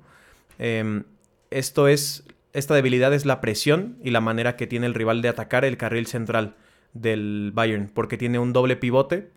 Em, 0.58 1.04
esto 1.52 1.88
es, 1.88 2.26
esta 2.54 2.74
debilidad 2.74 3.14
es 3.14 3.26
la 3.26 3.42
presión 3.42 3.98
y 4.04 4.12
la 4.12 4.22
manera 4.22 4.56
que 4.56 4.68
tiene 4.68 4.88
el 4.88 4.94
rival 4.94 5.22
de 5.22 5.30
atacar 5.30 5.66
el 5.66 5.78
carril 5.78 6.08
central 6.08 6.56
del 6.94 7.52
Bayern, 7.54 7.90
porque 7.94 8.18
tiene 8.18 8.40
un 8.40 8.54
doble 8.54 8.76
pivote 8.76 9.32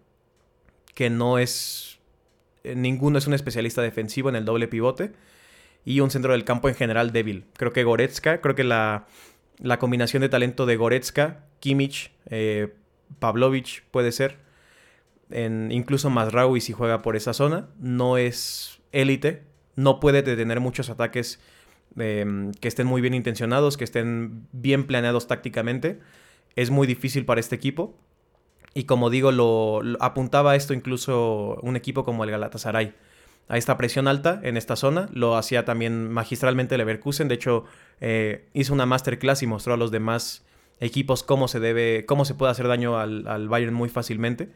que 0.95 1.11
no 1.11 1.39
es, 1.39 1.92
ninguno 2.65 3.19
es 3.19 3.27
un 3.27 3.35
especialista 3.35 3.83
defensivo 3.83 4.29
en 4.29 4.37
el 4.37 4.45
doble 4.45 4.69
pivote 4.69 5.13
y 5.85 6.01
un 6.01 6.11
centro 6.11 6.33
del 6.33 6.45
campo 6.45 6.69
en 6.69 6.75
general 6.75 7.13
débil. 7.13 7.45
Creo 7.57 7.73
que 7.73 7.85
Goretzka, 7.85 8.41
creo 8.41 8.55
que 8.55 8.65
la, 8.65 9.07
la 9.59 9.79
combinación 9.79 10.21
de 10.21 10.29
talento 10.29 10.67
de 10.67 10.77
Goretzka, 10.77 11.45
Kimmich, 11.61 12.13
eh, 12.27 12.75
Pavlovich 13.19 13.85
puede 13.91 14.13
ser, 14.13 14.39
en, 15.31 15.73
incluso 15.73 16.11
Mazraoui 16.11 16.61
si 16.61 16.73
juega 16.73 17.03
por 17.03 17.17
esa 17.17 17.33
zona, 17.33 17.69
no 17.79 18.17
es 18.17 18.81
élite, 18.93 19.43
no 19.77 20.01
puede 20.01 20.23
detener 20.23 20.61
muchos 20.61 20.91
ataques 20.91 21.41
Em, 21.99 22.53
que 22.53 22.69
estén 22.69 22.87
muy 22.87 23.03
bien 23.03 23.15
intencionados, 23.15 23.77
que 23.77 23.85
estén 23.85 24.47
bien 24.53 24.87
planeados 24.87 25.27
tácticamente. 25.27 25.99
Es 26.57 26.71
muy 26.71 26.87
difícil 26.87 27.25
para 27.25 27.41
este 27.41 27.57
equipo. 27.57 27.99
Y 28.75 28.85
como 28.85 29.11
digo, 29.11 29.33
lo, 29.33 29.83
apuntaba 30.01 30.53
a 30.53 30.57
esto 30.57 30.75
incluso 30.75 31.59
un 31.63 31.77
equipo 31.77 32.05
como 32.05 32.25
el 32.25 32.31
Galatasaray. 32.31 32.95
A 33.49 33.59
esta 33.59 33.77
presión 33.77 34.09
alta 34.09 34.41
en 34.43 34.57
esta 34.57 34.77
zona. 34.77 35.09
Lo 35.13 35.37
hacía 35.37 35.65
también 35.65 36.11
magistralmente 36.11 36.79
Leverkusen. 36.79 37.29
De 37.29 37.35
hecho, 37.35 37.65
eh, 38.01 38.49
hizo 38.55 38.73
una 38.73 38.87
masterclass 38.87 39.43
y 39.43 39.47
mostró 39.47 39.75
a 39.75 39.77
los 39.77 39.91
demás 39.91 40.45
equipos 40.81 41.23
cómo 41.23 41.49
se 41.49 41.61
debe, 41.61 42.07
cómo 42.07 42.25
se 42.25 42.35
puede 42.35 42.53
hacer 42.53 42.67
daño 42.69 42.99
al, 42.99 43.49
Bayern 43.49 43.75
muy 43.75 43.89
fácilmente. 43.89 44.51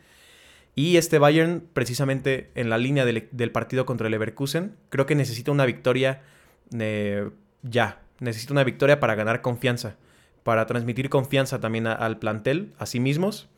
Y 0.75 0.97
este 0.97 1.19
Bayern, 1.19 1.63
precisamente 1.73 2.51
en 2.55 2.71
la 2.71 2.79
línea 2.79 3.05
del, 3.05 3.29
del 3.33 3.51
partido 3.51 3.87
contra 3.87 4.07
el 4.07 4.13
Leverkusen, 4.13 4.77
creo 4.89 5.07
que 5.07 5.15
necesita 5.15 5.51
una 5.51 5.67
victoria 5.67 6.23
ya, 7.63 8.01
necesito 8.21 8.53
una 8.53 8.65
victoria 8.65 9.01
para 9.01 9.15
ganar 9.15 9.43
confianza, 9.43 9.97
para 10.43 10.67
transmitir 10.67 11.09
confianza 11.09 11.61
también 11.61 11.87
al 11.87 12.19
plantel, 12.19 12.73
a 12.79 12.87
sí 12.87 13.01
mismos, 13.01 13.49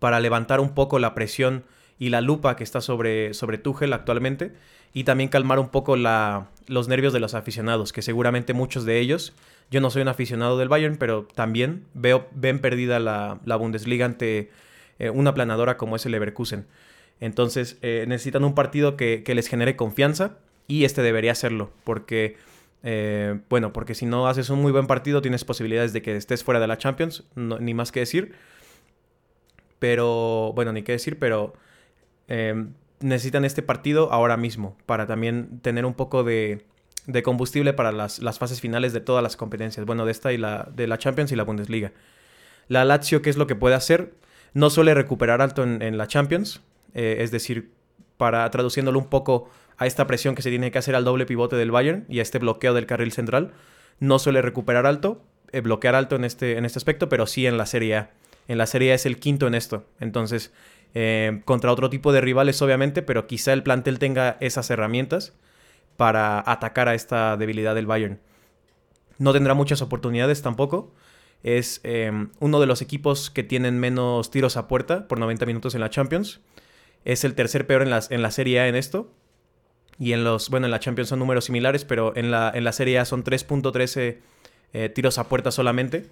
para 0.00 0.18
levantar 0.18 0.58
un 0.58 0.74
poco 0.74 0.98
la 0.98 1.14
presión 1.14 1.62
y 2.00 2.08
la 2.08 2.20
lupa 2.20 2.56
que 2.56 2.64
está 2.64 2.80
sobre, 2.80 3.32
sobre 3.34 3.60
actualmente 3.92 4.52
y 4.92 5.04
también 5.04 5.28
calmar 5.28 5.60
un 5.60 5.68
poco 5.68 5.96
la, 5.96 6.48
los 6.66 6.88
nervios 6.88 7.12
de 7.12 7.20
los 7.20 7.34
aficionados, 7.34 7.92
que 7.92 8.02
seguramente 8.02 8.54
muchos 8.54 8.84
de 8.84 8.98
ellos, 8.98 9.34
yo 9.70 9.80
no 9.80 9.90
soy 9.90 10.02
un 10.02 10.08
aficionado 10.08 10.58
del 10.58 10.68
Bayern, 10.68 10.96
pero 10.96 11.28
también 11.32 11.84
veo, 11.94 12.26
ven 12.32 12.58
perdida 12.58 12.98
la, 12.98 13.56
Bundesliga 13.56 14.06
ante 14.06 14.50
eh, 14.98 15.10
una 15.10 15.32
planadora 15.32 15.76
como 15.76 15.94
es 15.94 16.04
el 16.06 16.12
Leverkusen. 16.12 16.66
Entonces 17.20 17.78
eh, 17.82 18.06
necesitan 18.08 18.42
un 18.42 18.54
partido 18.54 18.96
que, 18.96 19.22
que 19.22 19.34
les 19.34 19.46
genere 19.46 19.76
confianza 19.76 20.38
y 20.66 20.84
este 20.84 21.02
debería 21.02 21.32
hacerlo, 21.32 21.70
porque, 21.84 22.36
eh, 22.82 23.38
bueno, 23.48 23.72
porque 23.72 23.94
si 23.94 24.06
no 24.06 24.26
haces 24.26 24.50
un 24.50 24.62
muy 24.62 24.72
buen 24.72 24.86
partido 24.86 25.20
tienes 25.20 25.44
posibilidades 25.44 25.92
de 25.92 26.00
que 26.02 26.16
estés 26.16 26.42
fuera 26.42 26.60
de 26.60 26.66
la 26.66 26.78
Champions, 26.78 27.24
ni 27.36 27.74
más 27.74 27.92
que 27.92 28.00
decir. 28.00 28.32
Pero, 29.80 30.52
bueno, 30.54 30.72
ni 30.72 30.82
qué 30.82 30.92
decir, 30.92 31.18
pero 31.18 31.54
eh, 32.28 32.66
necesitan 33.00 33.44
este 33.44 33.62
partido 33.62 34.12
ahora 34.12 34.36
mismo 34.36 34.76
para 34.86 35.06
también 35.06 35.58
tener 35.60 35.84
un 35.84 35.94
poco 35.94 36.22
de, 36.22 36.64
de 37.06 37.22
combustible 37.22 37.72
para 37.72 37.90
las, 37.90 38.20
las, 38.20 38.38
fases 38.38 38.60
finales 38.60 38.92
de 38.92 39.00
todas 39.00 39.22
las 39.22 39.36
competencias. 39.36 39.84
Bueno, 39.86 40.04
de 40.04 40.12
esta 40.12 40.32
y 40.32 40.36
la, 40.36 40.68
de 40.74 40.86
la 40.86 40.98
Champions 40.98 41.32
y 41.32 41.36
la 41.36 41.42
Bundesliga. 41.42 41.92
La 42.68 42.84
Lazio, 42.84 43.22
¿qué 43.22 43.30
es 43.30 43.36
lo 43.36 43.46
que 43.46 43.56
puede 43.56 43.74
hacer? 43.74 44.14
No 44.52 44.70
suele 44.70 44.94
recuperar 44.94 45.42
alto 45.42 45.64
en, 45.64 45.98
la 45.98 46.06
Champions, 46.06 46.60
eh, 46.94 47.16
es 47.20 47.30
decir, 47.30 47.70
para 48.16 48.48
traduciéndolo 48.50 48.98
un 48.98 49.08
poco 49.08 49.50
a 49.76 49.86
esta 49.86 50.06
presión 50.06 50.34
que 50.34 50.42
se 50.42 50.50
tiene 50.50 50.70
que 50.70 50.78
hacer 50.78 50.94
al 50.94 51.04
doble 51.04 51.24
pivote 51.24 51.56
del 51.56 51.70
Bayern 51.70 52.04
y 52.08 52.18
a 52.18 52.22
este 52.22 52.38
bloqueo 52.38 52.74
del 52.74 52.86
carril 52.86 53.12
central. 53.12 53.52
No 53.98 54.18
suele 54.18 54.42
recuperar 54.42 54.86
alto, 54.86 55.22
eh, 55.52 55.60
bloquear 55.62 55.94
alto 55.94 56.16
en 56.16 56.24
este, 56.24 56.58
en 56.58 56.64
este 56.64 56.78
aspecto, 56.78 57.08
pero 57.08 57.26
sí 57.26 57.46
en 57.46 57.56
la 57.56 57.66
Serie 57.66 57.96
A. 57.96 58.10
En 58.50 58.58
la 58.58 58.66
Serie 58.66 58.90
A 58.90 58.96
es 58.96 59.06
el 59.06 59.20
quinto 59.20 59.46
en 59.46 59.54
esto. 59.54 59.86
Entonces, 60.00 60.52
eh, 60.92 61.40
contra 61.44 61.70
otro 61.70 61.88
tipo 61.88 62.12
de 62.12 62.20
rivales, 62.20 62.60
obviamente, 62.62 63.00
pero 63.00 63.28
quizá 63.28 63.52
el 63.52 63.62
plantel 63.62 64.00
tenga 64.00 64.38
esas 64.40 64.68
herramientas 64.70 65.34
para 65.96 66.42
atacar 66.44 66.88
a 66.88 66.96
esta 66.96 67.36
debilidad 67.36 67.76
del 67.76 67.86
Bayern. 67.86 68.18
No 69.18 69.32
tendrá 69.32 69.54
muchas 69.54 69.82
oportunidades 69.82 70.42
tampoco. 70.42 70.92
Es 71.44 71.80
eh, 71.84 72.10
uno 72.40 72.58
de 72.58 72.66
los 72.66 72.82
equipos 72.82 73.30
que 73.30 73.44
tienen 73.44 73.78
menos 73.78 74.32
tiros 74.32 74.56
a 74.56 74.66
puerta 74.66 75.06
por 75.06 75.20
90 75.20 75.46
minutos 75.46 75.76
en 75.76 75.80
la 75.82 75.90
Champions. 75.90 76.40
Es 77.04 77.22
el 77.22 77.36
tercer 77.36 77.68
peor 77.68 77.82
en 77.82 77.90
la, 77.90 78.02
en 78.10 78.20
la 78.20 78.32
Serie 78.32 78.58
A 78.58 78.66
en 78.66 78.74
esto. 78.74 79.12
Y 79.96 80.12
en 80.12 80.24
los, 80.24 80.50
bueno, 80.50 80.66
en 80.66 80.72
la 80.72 80.80
Champions 80.80 81.10
son 81.10 81.20
números 81.20 81.44
similares, 81.44 81.84
pero 81.84 82.16
en 82.16 82.32
la, 82.32 82.50
en 82.52 82.64
la 82.64 82.72
Serie 82.72 82.98
A 82.98 83.04
son 83.04 83.22
3.13 83.22 84.18
eh, 84.72 84.88
tiros 84.88 85.18
a 85.18 85.28
puerta 85.28 85.52
solamente. 85.52 86.10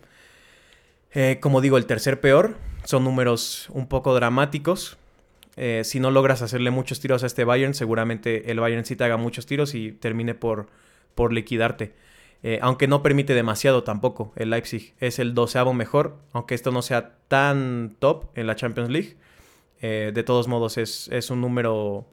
Eh, 1.12 1.38
como 1.40 1.60
digo, 1.60 1.76
el 1.76 1.86
tercer 1.86 2.20
peor. 2.20 2.56
Son 2.84 3.04
números 3.04 3.68
un 3.70 3.88
poco 3.88 4.14
dramáticos. 4.14 4.98
Eh, 5.56 5.82
si 5.84 6.00
no 6.00 6.10
logras 6.10 6.42
hacerle 6.42 6.70
muchos 6.70 7.00
tiros 7.00 7.22
a 7.22 7.26
este 7.26 7.44
Bayern, 7.44 7.74
seguramente 7.74 8.50
el 8.50 8.60
Bayern 8.60 8.84
sí 8.84 8.96
te 8.96 9.04
haga 9.04 9.16
muchos 9.16 9.46
tiros 9.46 9.74
y 9.74 9.92
termine 9.92 10.34
por, 10.34 10.68
por 11.14 11.32
liquidarte. 11.32 11.94
aunque 12.60 12.86
no 12.86 13.02
permite 13.02 13.34
demasiado 13.34 13.82
tampoco 13.82 14.32
el 14.36 14.50
Leipzig. 14.50 14.94
Es 15.00 15.18
el 15.18 15.34
doceavo 15.34 15.74
mejor, 15.74 16.18
aunque 16.32 16.54
esto 16.54 16.70
no 16.70 16.82
sea 16.82 17.16
tan 17.26 17.96
top 17.98 18.26
en 18.36 18.46
la 18.46 18.54
Champions 18.54 18.90
League. 18.90 19.16
de 19.80 20.22
todos 20.22 20.46
modos 20.46 20.78
es, 20.78 21.08
es 21.08 21.30
un 21.30 21.40
número 21.40 22.06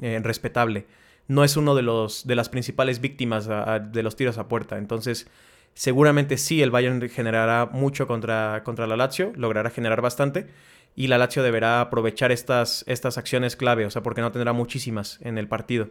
eh, 0.00 0.20
respetable. 0.22 0.86
No 1.26 1.42
es 1.44 1.56
uno 1.56 1.74
de, 1.74 1.82
los, 1.82 2.26
de 2.26 2.36
las 2.36 2.48
principales 2.48 3.00
víctimas 3.00 3.48
de 3.48 4.02
los 4.02 4.16
tiros 4.16 4.38
a 4.38 4.48
puerta. 4.48 4.78
Entonces, 4.78 5.26
seguramente 5.74 6.38
sí 6.38 6.62
el 6.62 6.70
Bayern 6.70 7.08
generará 7.08 7.66
mucho 7.66 8.06
contra, 8.06 8.62
contra 8.64 8.86
la 8.86 8.96
Lazio, 8.96 9.32
logrará 9.36 9.70
generar 9.70 10.00
bastante. 10.00 10.48
Y 10.96 11.06
la 11.06 11.18
Lazio 11.18 11.44
deberá 11.44 11.80
aprovechar 11.80 12.32
estas, 12.32 12.84
estas 12.88 13.18
acciones 13.18 13.54
clave, 13.54 13.86
o 13.86 13.90
sea, 13.90 14.02
porque 14.02 14.20
no 14.20 14.32
tendrá 14.32 14.52
muchísimas 14.52 15.20
en 15.22 15.38
el 15.38 15.46
partido. 15.46 15.90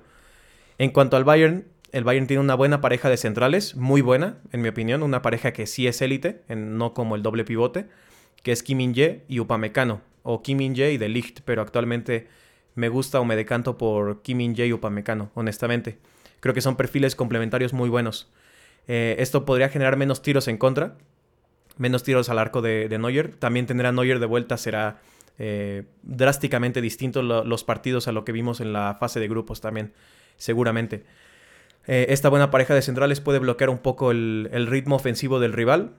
En 0.77 0.91
cuanto 0.91 1.15
al 1.15 1.23
Bayern, 1.23 1.65
el 1.93 2.03
Bayern 2.03 2.27
tiene 2.27 2.41
una 2.41 2.55
buena 2.55 2.81
pareja 2.81 3.09
de 3.09 3.15
centrales, 3.15 3.75
muy 3.75 4.01
buena, 4.01 4.39
en 4.51 4.61
mi 4.61 4.67
opinión, 4.67 5.03
una 5.03 5.21
pareja 5.21 5.53
que 5.53 5.65
sí 5.65 5.87
es 5.87 6.01
élite, 6.01 6.41
no 6.49 6.93
como 6.93 7.15
el 7.15 7.23
doble 7.23 7.45
pivote, 7.45 7.87
que 8.43 8.51
es 8.51 8.63
Kim 8.63 8.81
In-jae 8.81 9.23
y 9.29 9.39
Upamecano, 9.39 10.01
o 10.23 10.43
Kim 10.43 10.59
In-jae 10.59 10.91
y 10.91 10.97
De 10.97 11.07
Ligt, 11.07 11.39
pero 11.45 11.61
actualmente 11.61 12.27
me 12.75 12.89
gusta 12.89 13.19
o 13.19 13.25
me 13.25 13.35
decanto 13.35 13.77
por 13.77 14.21
Kim 14.21 14.41
In-jae 14.41 14.71
o 14.71 14.79
Pamecano, 14.79 15.31
honestamente. 15.33 15.97
Creo 16.41 16.53
que 16.53 16.61
son 16.61 16.75
perfiles 16.75 17.15
complementarios 17.15 17.73
muy 17.73 17.89
buenos. 17.89 18.29
Eh, 18.87 19.15
esto 19.19 19.45
podría 19.45 19.69
generar 19.69 19.97
menos 19.97 20.21
tiros 20.21 20.47
en 20.47 20.57
contra, 20.57 20.95
menos 21.77 22.03
tiros 22.03 22.29
al 22.29 22.39
arco 22.39 22.61
de, 22.61 22.95
Neuer. 22.97 23.35
También 23.35 23.65
tendrá 23.65 23.91
Neuer 23.91 24.19
de 24.19 24.25
vuelta, 24.25 24.57
será 24.57 24.99
eh, 25.37 25.83
drásticamente 26.03 26.81
distinto 26.81 27.21
los 27.21 27.63
partidos 27.63 28.07
a 28.07 28.11
lo 28.11 28.25
que 28.25 28.31
vimos 28.31 28.59
en 28.61 28.73
la 28.73 28.95
fase 28.99 29.19
de 29.19 29.27
grupos 29.27 29.61
también, 29.61 29.93
seguramente. 30.37 31.05
Eh, 31.87 32.07
esta 32.09 32.29
buena 32.29 32.51
pareja 32.51 32.73
de 32.75 32.81
centrales 32.81 33.21
puede 33.21 33.39
bloquear 33.39 33.69
un 33.69 33.77
poco 33.77 34.11
el, 34.11 34.67
ritmo 34.67 34.95
ofensivo 34.95 35.39
del 35.39 35.53
rival 35.53 35.91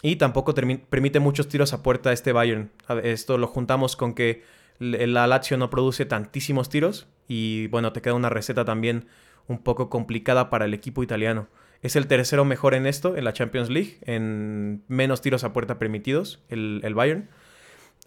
y 0.00 0.16
tampoco 0.16 0.54
permite 0.54 1.20
muchos 1.20 1.48
tiros 1.48 1.72
a 1.72 1.82
puerta 1.82 2.10
a 2.10 2.12
este 2.12 2.32
Bayern. 2.32 2.70
Esto 3.02 3.36
lo 3.36 3.46
juntamos 3.46 3.96
con 3.96 4.14
que 4.14 4.42
la 4.78 5.26
Lazio 5.26 5.56
no 5.56 5.70
produce 5.70 6.04
tantísimos 6.04 6.68
tiros 6.68 7.06
y 7.28 7.68
bueno, 7.68 7.92
te 7.92 8.02
queda 8.02 8.14
una 8.14 8.28
receta 8.30 8.64
también 8.64 9.06
un 9.46 9.58
poco 9.58 9.90
complicada 9.90 10.50
para 10.50 10.64
el 10.64 10.74
equipo 10.74 11.02
italiano. 11.02 11.48
Es 11.84 11.96
el 11.96 12.06
tercero 12.06 12.46
mejor 12.46 12.72
en 12.72 12.86
esto, 12.86 13.14
en 13.14 13.24
la 13.24 13.34
Champions 13.34 13.68
League, 13.68 13.98
en 14.06 14.82
menos 14.88 15.20
tiros 15.20 15.44
a 15.44 15.52
puerta 15.52 15.78
permitidos, 15.78 16.42
el, 16.48 16.94
Bayern. 16.94 17.28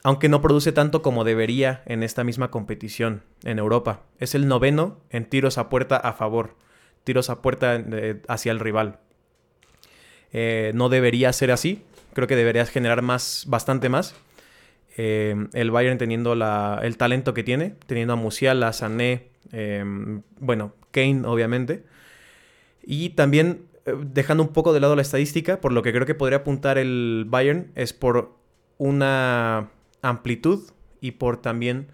Aunque 0.02 0.30
no 0.30 0.42
produce 0.42 0.72
tanto 0.72 1.04
como 1.04 1.24
debería 1.24 1.84
en 1.86 2.02
esta 2.02 2.24
misma 2.24 2.50
competición 2.50 3.22
en 3.44 3.60
Europa. 3.60 4.02
Es 4.18 4.34
el 4.34 4.48
noveno 4.48 4.98
en 5.12 5.26
tiros 5.26 5.60
a 5.60 5.70
puerta 5.70 5.96
a 5.96 6.14
favor. 6.14 6.56
Tiros 7.04 7.30
a 7.30 7.44
puerta 7.44 7.76
eh, 7.76 8.20
hacia 8.28 8.52
el 8.52 8.60
rival. 8.60 8.98
Eh, 10.34 10.72
no 10.74 10.90
debería 10.90 11.32
ser 11.32 11.52
así. 11.52 11.84
Creo 12.14 12.28
que 12.28 12.36
deberías 12.36 12.72
generar 12.72 13.04
más, 13.04 13.44
bastante 13.46 13.90
más. 13.90 14.16
Eh, 14.98 15.36
el 15.54 15.70
Bayern 15.70 16.00
teniendo 16.00 16.34
el 16.34 16.98
talento 16.98 17.36
que 17.36 17.44
tiene, 17.44 17.76
teniendo 17.86 18.14
a 18.14 18.16
Musiala, 18.16 18.74
Sané, 18.74 19.30
bueno, 20.40 20.74
Kane 20.90 21.28
obviamente. 21.28 21.84
Y 22.90 23.10
también 23.10 23.68
eh, 23.86 23.94
dejando 24.00 24.42
un 24.44 24.54
poco 24.54 24.72
de 24.72 24.80
lado 24.80 24.96
la 24.96 25.02
estadística, 25.02 25.60
por 25.60 25.74
lo 25.74 25.84
que 25.84 25.92
creo 25.92 26.06
que 26.06 26.16
podría 26.16 26.40
apuntar 26.40 26.78
el 26.78 27.26
Bayern 27.28 27.70
es 27.76 27.92
por 27.92 28.38
una 28.78 29.70
amplitud 30.02 30.72
y 31.02 31.12
por 31.12 31.42
también 31.42 31.88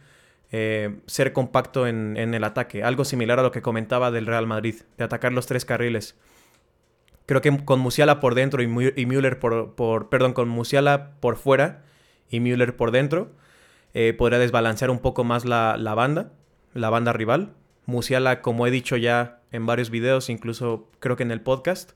eh, 0.52 1.00
ser 1.08 1.34
compacto 1.34 1.88
en, 1.88 2.16
el 2.16 2.44
ataque. 2.44 2.84
Algo 2.84 3.06
similar 3.06 3.40
a 3.40 3.42
lo 3.42 3.52
que 3.52 3.64
comentaba 3.64 4.12
del 4.12 4.28
Real 4.28 4.46
Madrid, 4.46 4.76
de 5.00 5.04
atacar 5.04 5.34
los 5.34 5.48
tres 5.48 5.66
carriles. 5.66 6.16
Creo 7.26 7.42
que 7.42 7.66
con 7.66 7.80
Musiala 7.80 8.20
por 8.20 8.36
dentro 8.36 8.62
y, 8.62 8.68
Müller 8.68 9.40
por, 9.40 10.10
Perdón, 10.10 10.34
con 10.34 10.48
Musiala 10.48 11.14
por 11.20 11.38
fuera 11.38 11.82
y 12.30 12.40
Müller 12.40 12.76
por 12.76 12.92
dentro, 12.92 13.32
eh, 13.96 14.14
podría 14.16 14.38
desbalancear 14.38 14.92
un 14.92 15.00
poco 15.00 15.24
más 15.24 15.44
la, 15.44 15.76
la 15.78 15.96
banda, 15.96 16.34
la 16.76 16.92
banda 16.92 17.14
rival. 17.14 17.54
Musiala, 17.88 18.42
como 18.42 18.68
he 18.68 18.72
dicho 18.72 18.96
ya 18.96 19.40
en 19.54 19.66
varios 19.66 19.90
videos, 19.90 20.30
incluso 20.30 20.90
creo 21.00 21.16
que 21.16 21.24
en 21.24 21.32
el 21.32 21.40
podcast, 21.40 21.94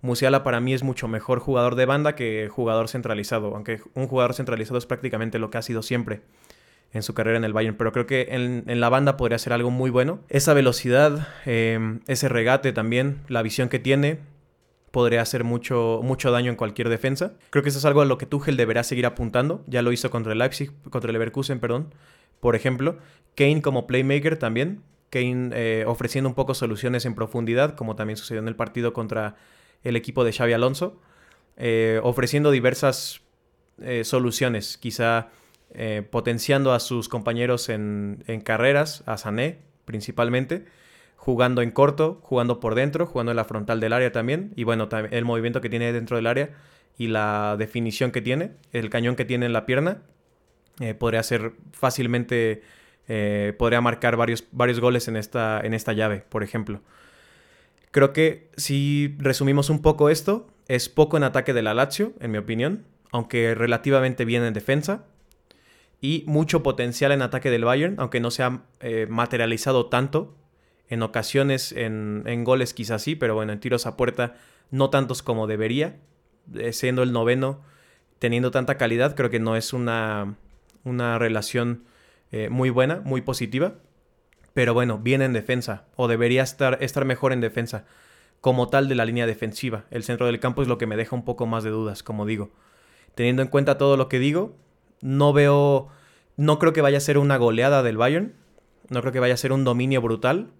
Musiala 0.00 0.44
para 0.44 0.60
mí 0.60 0.74
es 0.74 0.84
mucho 0.84 1.08
mejor 1.08 1.40
jugador 1.40 1.74
de 1.74 1.84
banda 1.84 2.14
que 2.14 2.48
jugador 2.48 2.88
centralizado, 2.88 3.56
aunque 3.56 3.80
un 3.94 4.06
jugador 4.06 4.32
centralizado 4.32 4.78
es 4.78 4.86
prácticamente 4.86 5.40
lo 5.40 5.50
que 5.50 5.58
ha 5.58 5.62
sido 5.62 5.82
siempre 5.82 6.20
en 6.92 7.02
su 7.02 7.14
carrera 7.14 7.36
en 7.36 7.44
el 7.44 7.52
Bayern, 7.52 7.76
pero 7.76 7.92
creo 7.92 8.06
que 8.06 8.28
en, 8.30 8.80
la 8.80 8.88
banda 8.88 9.16
podría 9.16 9.38
ser 9.38 9.52
algo 9.52 9.70
muy 9.70 9.90
bueno. 9.90 10.20
Esa 10.28 10.54
velocidad, 10.54 11.28
em, 11.44 12.00
ese 12.06 12.28
regate 12.28 12.72
también, 12.72 13.18
la 13.26 13.42
visión 13.42 13.68
que 13.68 13.78
tiene, 13.78 14.20
podría 14.92 15.20
hacer 15.20 15.44
mucho, 15.44 16.00
mucho 16.02 16.30
daño 16.30 16.50
en 16.50 16.56
cualquier 16.56 16.88
defensa. 16.88 17.34
Creo 17.50 17.62
que 17.62 17.68
eso 17.68 17.78
es 17.78 17.84
algo 17.84 18.00
a 18.00 18.06
lo 18.06 18.18
que 18.18 18.24
Tuchel 18.24 18.56
deberá 18.56 18.84
seguir 18.84 19.04
apuntando. 19.04 19.64
Ya 19.66 19.82
lo 19.82 19.92
hizo 19.92 20.10
contra 20.10 20.32
el 20.32 20.38
Leipzig, 20.38 20.72
contra 20.90 21.10
el 21.10 21.12
Leverkusen, 21.14 21.60
perdón. 21.60 21.92
Por 22.40 22.56
ejemplo, 22.56 22.98
Kane 23.34 23.60
como 23.60 23.86
playmaker 23.86 24.38
también 24.38 24.82
Kane 25.10 25.50
eh, 25.52 25.84
ofreciendo 25.86 26.28
un 26.28 26.34
poco 26.34 26.54
soluciones 26.54 27.04
en 27.06 27.14
profundidad, 27.14 27.74
como 27.74 27.96
también 27.96 28.16
sucedió 28.16 28.40
en 28.40 28.48
el 28.48 28.56
partido 28.56 28.92
contra 28.92 29.36
el 29.82 29.96
equipo 29.96 30.24
de 30.24 30.32
Xavi 30.32 30.52
Alonso, 30.52 31.00
eh, 31.56 32.00
ofreciendo 32.02 32.50
diversas 32.50 33.20
eh, 33.80 34.04
soluciones, 34.04 34.76
quizá 34.78 35.28
potenciando 36.10 36.72
a 36.72 36.80
sus 36.80 37.10
compañeros 37.10 37.68
en, 37.68 38.24
carreras, 38.42 39.02
a 39.04 39.18
Sané 39.18 39.58
principalmente, 39.84 40.64
jugando 41.16 41.60
en 41.60 41.72
corto, 41.72 42.20
jugando 42.22 42.58
por 42.58 42.74
dentro, 42.74 43.04
jugando 43.04 43.32
en 43.32 43.36
la 43.36 43.44
frontal 43.44 43.78
del 43.78 43.92
área 43.92 44.10
también, 44.10 44.54
y 44.56 44.64
bueno, 44.64 44.88
el 45.10 45.26
movimiento 45.26 45.60
que 45.60 45.68
tiene 45.68 45.92
dentro 45.92 46.16
del 46.16 46.26
área 46.26 46.52
y 46.96 47.08
la 47.08 47.56
definición 47.58 48.12
que 48.12 48.22
tiene, 48.22 48.52
el 48.72 48.88
cañón 48.88 49.14
que 49.14 49.26
tiene 49.26 49.44
en 49.44 49.52
la 49.52 49.66
pierna, 49.66 49.98
podría 50.98 51.22
ser 51.22 51.52
fácilmente 51.72 52.62
eh, 53.08 53.54
podría 53.58 53.80
marcar 53.80 54.16
varios, 54.16 54.44
varios 54.52 54.80
goles 54.80 55.08
en 55.08 55.16
esta, 55.16 55.60
en 55.60 55.74
esta 55.74 55.92
llave, 55.92 56.24
por 56.28 56.42
ejemplo. 56.42 56.82
Creo 57.90 58.12
que 58.12 58.50
si 58.56 59.16
resumimos 59.18 59.70
un 59.70 59.80
poco 59.80 60.10
esto, 60.10 60.46
es 60.68 60.88
poco 60.88 61.16
en 61.16 61.24
ataque 61.24 61.54
de 61.54 61.62
la 61.62 61.74
Lazio, 61.74 62.12
en 62.20 62.30
mi 62.30 62.38
opinión, 62.38 62.84
aunque 63.10 63.54
relativamente 63.54 64.24
bien 64.26 64.44
en 64.44 64.52
defensa, 64.52 65.06
y 66.00 66.22
mucho 66.26 66.62
potencial 66.62 67.10
en 67.12 67.22
ataque 67.22 67.50
del 67.50 67.64
Bayern, 67.64 67.96
aunque 67.98 68.20
no 68.20 68.30
se 68.30 68.42
ha 68.42 68.62
eh, 68.80 69.06
materializado 69.08 69.86
tanto. 69.86 70.36
En 70.88 71.02
ocasiones, 71.02 71.72
en, 71.72 72.22
en, 72.26 72.44
goles 72.44 72.72
quizás 72.72 73.02
sí, 73.02 73.16
pero 73.16 73.34
bueno, 73.34 73.52
en 73.52 73.60
tiros 73.60 73.86
a 73.86 73.96
puerta 73.96 74.36
no 74.70 74.90
tantos 74.90 75.22
como 75.22 75.46
debería. 75.46 75.96
Eh, 76.54 76.72
siendo 76.72 77.02
el 77.02 77.12
noveno, 77.12 77.60
teniendo 78.18 78.50
tanta 78.50 78.76
calidad, 78.78 79.16
creo 79.16 79.28
que 79.28 79.40
no 79.40 79.56
es 79.56 79.72
una, 79.72 80.36
una 80.84 81.18
relación 81.18 81.84
eh, 82.32 82.48
muy 82.48 82.70
buena, 82.70 83.00
muy 83.04 83.20
positiva. 83.20 83.74
Pero 84.54 84.74
bueno, 84.74 84.98
viene 84.98 85.24
en 85.24 85.32
defensa, 85.32 85.84
o 85.96 86.08
debería 86.08 86.42
estar, 86.42 86.78
estar 86.80 87.04
mejor 87.04 87.32
en 87.32 87.40
defensa, 87.40 87.84
como 88.40 88.68
tal 88.68 88.88
de 88.88 88.94
la 88.94 89.04
línea 89.04 89.26
defensiva. 89.26 89.84
El 89.90 90.02
centro 90.02 90.26
del 90.26 90.40
campo 90.40 90.62
es 90.62 90.68
lo 90.68 90.78
que 90.78 90.86
me 90.86 90.96
deja 90.96 91.14
un 91.14 91.24
poco 91.24 91.46
más 91.46 91.64
de 91.64 91.70
dudas, 91.70 92.02
como 92.02 92.26
digo. 92.26 92.50
Teniendo 93.14 93.42
en 93.42 93.48
cuenta 93.48 93.78
todo 93.78 93.96
lo 93.96 94.08
que 94.08 94.18
digo, 94.18 94.56
no 95.00 95.32
veo, 95.32 95.88
no 96.36 96.58
creo 96.58 96.72
que 96.72 96.80
vaya 96.80 96.98
a 96.98 97.00
ser 97.00 97.18
una 97.18 97.36
goleada 97.36 97.82
del 97.82 97.96
Bayern, 97.96 98.34
no 98.88 99.00
creo 99.00 99.12
que 99.12 99.20
vaya 99.20 99.34
a 99.34 99.38
ser 99.38 99.52
un 99.52 99.64
dominio 99.64 100.00
brutal, 100.00 100.50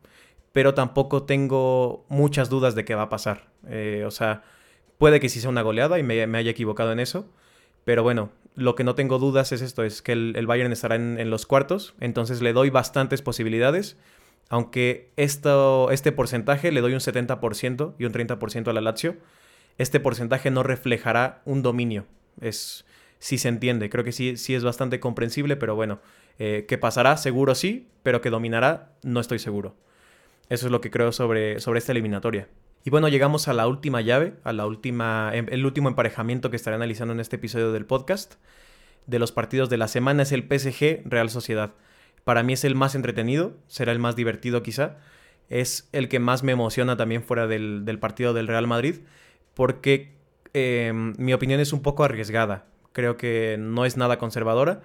pero 0.52 0.74
tampoco 0.74 1.24
tengo 1.24 2.04
muchas 2.09 2.48
dudas 2.48 2.74
de 2.74 2.85
qué 2.85 2.94
va 2.94 3.02
a 3.02 3.09
pasar. 3.09 3.48
Eh, 3.68 4.04
o 4.07 4.11
sea, 4.11 4.42
puede 4.98 5.20
que 5.20 5.28
sí 5.28 5.40
sea 5.40 5.50
una 5.50 5.62
goleada 5.62 5.98
y 5.98 6.02
me, 6.02 6.26
me 6.26 6.38
haya 6.38 6.50
equivocado 6.50 6.92
en 6.92 7.00
eso, 7.00 7.28
pero 7.85 8.02
bueno, 8.02 8.31
lo 8.59 8.75
que 8.75 8.85
no 8.85 8.94
tengo 8.94 9.18
dudas 9.18 9.53
es 9.53 9.62
esto, 9.62 9.85
es 9.85 10.03
que 10.03 10.12
el, 10.12 10.47
Bayern 10.47 10.73
estará 10.73 10.97
en, 10.97 11.31
los 11.31 11.47
cuartos, 11.47 11.94
entonces 12.01 12.42
le 12.42 12.53
doy 12.53 12.71
bastantes 12.71 13.23
posibilidades, 13.23 13.97
aunque 14.49 15.11
esto, 15.16 15.90
este 15.90 16.11
porcentaje 16.11 16.73
le 16.73 16.81
doy 16.81 16.92
un 16.92 17.01
70% 17.01 17.94
y 17.99 18.05
un 18.05 18.12
30% 18.12 18.68
a 18.68 18.73
la 18.73 18.81
Lazio, 18.81 19.16
este 19.79 20.01
porcentaje 20.01 20.51
no 20.51 20.64
reflejará 20.64 21.40
un 21.44 21.62
dominio, 21.62 22.07
es 22.40 22.85
si 23.21 23.38
se 23.38 23.49
entiende, 23.49 23.90
creo 23.90 24.05
que 24.05 24.12
sí, 24.12 24.37
sí 24.37 24.55
es 24.55 24.64
bastante 24.64 25.01
comprensible, 25.01 25.57
pero 25.57 25.75
bueno, 25.75 26.01
eh, 26.38 26.66
que 26.68 26.79
pasará, 26.79 27.16
seguro 27.16 27.55
sí, 27.55 27.88
pero 28.03 28.21
que 28.21 28.31
dominará, 28.31 28.92
no 29.03 29.21
estoy 29.21 29.38
seguro. 29.38 29.75
Eso 30.49 30.66
es 30.66 30.73
lo 30.73 30.81
que 30.81 30.90
creo 30.90 31.12
sobre, 31.12 31.61
sobre 31.61 31.79
esta 31.79 31.92
eliminatoria. 31.92 32.49
Y 32.88 32.90
bueno, 32.90 33.09
llegamos 33.09 33.48
a 33.48 33.53
la 33.53 33.68
última 33.68 34.01
llave, 34.01 34.33
a 34.44 34.55
la 34.55 34.66
última, 34.66 35.31
em, 35.35 35.44
el 35.51 35.66
último 35.66 35.90
emparejamiento 35.90 36.48
que 36.48 36.57
estaré 36.57 36.74
analizando 36.77 37.12
en 37.12 37.20
este 37.20 37.37
episodio 37.37 37.70
del 37.70 37.85
podcast. 37.85 38.37
De 39.07 39.18
los 39.18 39.31
partidos 39.31 39.68
de 39.68 39.77
la 39.77 39.88
semana 39.88 40.22
es 40.22 40.33
el 40.33 40.44
PSG 40.44 41.03
Real 41.05 41.29
Sociedad. 41.29 41.74
Para 42.24 42.42
mí 42.42 42.55
es 42.55 42.64
el 42.64 42.74
más 42.74 42.94
entretenido, 42.94 43.53
será 43.66 43.92
el 43.92 43.98
más 43.98 44.16
divertido 44.16 44.62
quizá. 44.62 44.96
Es 45.51 45.90
el 45.92 46.09
que 46.09 46.18
más 46.18 46.42
me 46.42 46.53
emociona 46.53 46.96
también 46.96 47.22
fuera 47.22 47.46
del, 47.46 47.98
partido 48.01 48.33
del 48.33 48.48
Real 48.48 48.66
Madrid, 48.66 49.01
porque 49.53 50.14
em, 50.55 51.12
mi 51.18 51.35
opinión 51.35 51.61
es 51.61 51.74
un 51.74 51.83
poco 51.83 52.05
arriesgada. 52.05 52.68
Creo 52.92 53.18
que 53.18 53.57
no 53.61 53.85
es 53.85 53.98
nada 53.98 54.16
conservadora 54.16 54.81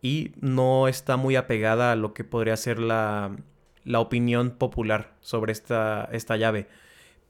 y 0.00 0.34
no 0.40 0.86
está 0.86 1.16
muy 1.16 1.34
apegada 1.34 1.90
a 1.90 1.96
lo 1.96 2.14
que 2.14 2.22
podría 2.22 2.56
ser 2.56 2.78
la, 2.78 3.36
la 3.82 3.98
opinión 3.98 4.52
popular 4.52 5.14
sobre 5.20 5.50
esta, 5.50 6.08
esta 6.12 6.36
llave 6.36 6.68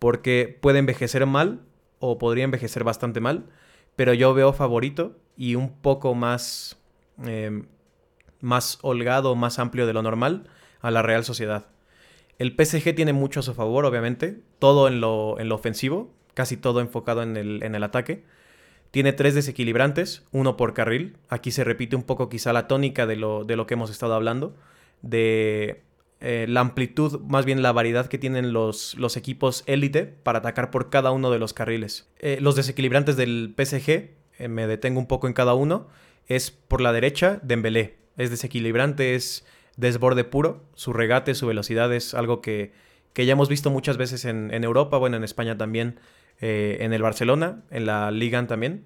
porque 0.01 0.59
puede 0.61 0.81
envejecer 0.81 1.25
mal 1.27 1.61
o 2.01 2.19
podría 2.19 2.43
envejecer 2.43 2.83
bastante 2.83 3.21
mal, 3.21 3.45
pero 3.95 4.15
yo 4.15 4.35
veo 4.35 4.53
favorito 4.53 5.17
y 5.37 5.55
un 5.55 5.71
poco 5.71 6.15
más, 6.15 6.81
em, 7.25 7.67
más 8.41 8.79
holgado, 8.83 9.37
más 9.37 9.61
amplio 9.61 9.87
de 9.87 9.93
lo 9.93 10.03
normal 10.03 10.49
a 10.81 10.91
la 10.91 11.03
Real 11.03 11.23
Sociedad. 11.23 11.67
El 12.39 12.57
PSG 12.57 12.95
tiene 12.95 13.13
mucho 13.13 13.41
a 13.41 13.43
su 13.43 13.55
favor, 13.55 13.85
obviamente, 13.85 14.41
todo 14.59 14.89
en 14.89 15.03
lo, 15.03 15.39
en 15.39 15.51
lo 15.51 15.55
ofensivo, 15.55 16.11
casi 16.33 16.57
todo 16.57 16.81
enfocado 16.81 17.23
en 17.23 17.37
el, 17.37 17.63
en 17.63 17.75
el 17.75 17.85
ataque. 17.85 18.25
Tiene 18.91 19.13
tres 19.13 19.35
desequilibrantes, 19.35 20.25
uno 20.33 20.57
por 20.57 20.73
carril. 20.73 21.19
Aquí 21.29 21.51
se 21.51 21.63
repite 21.63 21.95
un 21.95 22.03
poco 22.03 22.31
quizá 22.31 22.55
la 22.55 22.67
tónica 22.67 23.07
de 23.07 23.17
lo, 23.17 23.45
de 23.45 23.57
lo 23.57 23.67
que 23.67 23.75
hemos 23.75 23.91
estado 23.91 24.15
hablando, 24.15 24.57
de 25.03 25.83
eh, 26.23 26.45
la 26.47 26.61
amplitud, 26.61 27.21
más 27.21 27.47
bien 27.47 27.63
la 27.63 27.73
variedad 27.73 28.07
que 28.07 28.19
tienen 28.19 28.53
los, 28.53 28.95
los 28.99 29.17
equipos 29.17 29.65
élite 29.67 30.05
para 30.05 30.41
atacar 30.41 30.71
por 30.71 30.91
cada 30.91 31.13
uno 31.13 31.31
de 31.31 31.39
los 31.39 31.55
carriles. 31.55 32.11
Eh, 32.19 32.39
los 32.43 32.57
desequilibrantes 32.57 33.17
del 33.17 33.55
PSG, 33.57 34.11
eh, 34.39 34.49
me 34.49 34.67
detengo 34.67 35.01
un 35.01 35.07
poco 35.07 35.29
en 35.29 35.33
cada 35.33 35.55
uno, 35.55 35.89
es 36.27 36.51
por 36.51 36.83
la 36.83 36.93
derecha 36.93 37.41
Dembélé. 37.43 37.97
Es 38.19 38.29
desequilibrante, 38.29 39.15
es 39.15 39.47
desborde 39.77 40.25
puro. 40.25 40.63
Su 40.75 40.93
regate, 40.93 41.35
su 41.35 41.47
velocidad 41.47 41.91
es 41.95 42.13
algo 42.13 42.43
que, 42.43 42.73
que 43.15 43.25
ya 43.25 43.33
hemos 43.33 43.49
visto 43.49 43.71
muchas 43.71 43.97
veces 43.97 44.27
en, 44.27 44.53
en 44.53 44.63
Europa, 44.63 44.99
bueno, 44.99 45.17
en 45.17 45.25
España 45.25 45.57
también, 45.57 46.01
en 46.43 46.95
el 46.95 47.03
Barcelona, 47.03 47.63
en 47.71 47.85
la 47.85 48.11
Liga 48.11 48.47
también. 48.47 48.85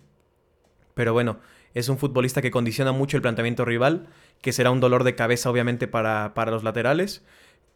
Pero 0.95 1.13
bueno, 1.13 1.39
es 1.75 1.89
un 1.89 1.99
futbolista 1.99 2.41
que 2.41 2.51
condiciona 2.51 2.93
mucho 2.93 3.17
el 3.17 3.23
planteamiento 3.23 3.65
rival, 3.65 4.07
que 4.41 4.53
será 4.53 4.71
un 4.71 4.81
dolor 4.81 5.05
de 5.05 5.15
cabeza 5.15 5.51
obviamente 5.51 5.89
para, 5.89 6.33
para 6.35 6.53
los 6.53 6.63
laterales, 6.63 7.25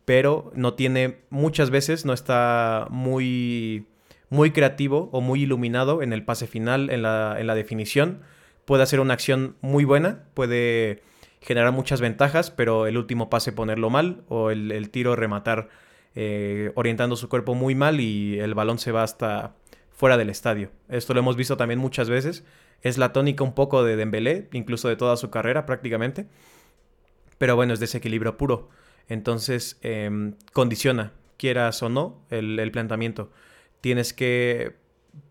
pero 0.04 0.50
no 0.54 0.74
tiene 0.74 1.18
muchas 1.28 1.70
veces, 1.70 2.06
no 2.06 2.12
está 2.12 2.86
muy, 2.90 3.86
muy 4.30 4.52
creativo 4.52 5.10
o 5.12 5.20
muy 5.20 5.42
iluminado 5.42 6.02
en 6.02 6.12
el 6.12 6.24
pase 6.24 6.46
final, 6.46 6.90
en 6.90 7.02
la, 7.02 7.36
en 7.38 7.46
la 7.46 7.54
definición. 7.54 8.20
Puede 8.64 8.84
hacer 8.84 9.00
una 9.00 9.14
acción 9.14 9.56
muy 9.60 9.84
buena, 9.84 10.24
puede 10.34 11.02
generar 11.40 11.72
muchas 11.72 12.00
ventajas, 12.00 12.50
pero 12.50 12.86
el 12.86 12.96
último 12.96 13.30
pase 13.30 13.52
ponerlo 13.52 13.90
mal 13.90 14.22
o 14.28 14.50
el, 14.50 14.90
tiro 14.90 15.16
rematar 15.16 15.68
eh, 16.14 16.72
orientando 16.74 17.16
su 17.16 17.28
cuerpo 17.28 17.54
muy 17.54 17.74
mal 17.74 18.00
y 18.00 18.38
el 18.38 18.54
balón 18.54 18.78
se 18.78 18.92
va 18.92 19.02
hasta 19.02 19.54
fuera 19.90 20.16
del 20.16 20.30
estadio. 20.30 20.70
Esto 20.88 21.14
lo 21.14 21.20
hemos 21.20 21.36
visto 21.36 21.56
también 21.56 21.80
muchas 21.80 22.08
veces. 22.08 22.44
Es 22.82 22.98
la 22.98 23.12
tónica 23.12 23.44
un 23.44 23.54
poco 23.54 23.84
de 23.84 23.96
Dembélé, 23.96 24.48
incluso 24.52 24.88
de 24.88 24.96
toda 24.96 25.16
su 25.16 25.30
carrera 25.30 25.66
prácticamente. 25.66 26.26
Pero 27.38 27.56
bueno, 27.56 27.72
es 27.72 27.80
desequilibrio 27.80 28.36
puro. 28.36 28.68
Entonces 29.08 29.78
em, 29.82 30.34
condiciona, 30.52 31.12
quieras 31.36 31.82
o 31.82 31.88
no, 31.88 32.22
el, 32.30 32.70
planteamiento. 32.70 33.30
Tienes 33.80 34.12
que 34.12 34.76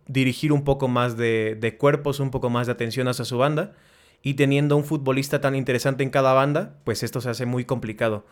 dirigir 0.07 0.51
un 0.51 0.63
poco 0.63 0.87
más 0.87 1.17
de, 1.17 1.57
de 1.59 1.77
cuerpos, 1.77 2.19
un 2.19 2.31
poco 2.31 2.49
más 2.49 2.67
de 2.67 2.73
atención 2.73 3.07
hacia 3.07 3.25
su 3.25 3.37
banda 3.37 3.75
y 4.23 4.33
teniendo 4.33 4.75
un 4.75 4.83
futbolista 4.83 5.41
tan 5.41 5.55
interesante 5.55 6.03
en 6.03 6.09
cada 6.09 6.33
banda, 6.33 6.79
pues 6.83 7.03
esto 7.03 7.21
se 7.21 7.29
hace 7.29 7.45
muy 7.45 7.65
complicado. 7.65 8.25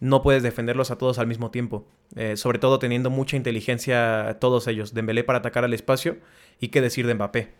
No 0.00 0.22
puedes 0.22 0.42
defenderlos 0.42 0.90
a 0.90 0.98
todos 0.98 1.18
al 1.18 1.26
mismo 1.26 1.50
tiempo. 1.50 1.86
Eh, 2.16 2.36
sobre 2.36 2.58
todo 2.58 2.78
teniendo 2.78 3.10
mucha 3.10 3.36
inteligencia 3.36 4.38
todos 4.40 4.66
ellos. 4.66 4.94
Dembélé 4.94 5.24
para 5.24 5.38
atacar 5.38 5.64
al 5.64 5.74
espacio 5.74 6.18
y 6.58 6.68
qué 6.68 6.80
decir 6.80 7.06
de 7.06 7.14
Mbappé. 7.14 7.54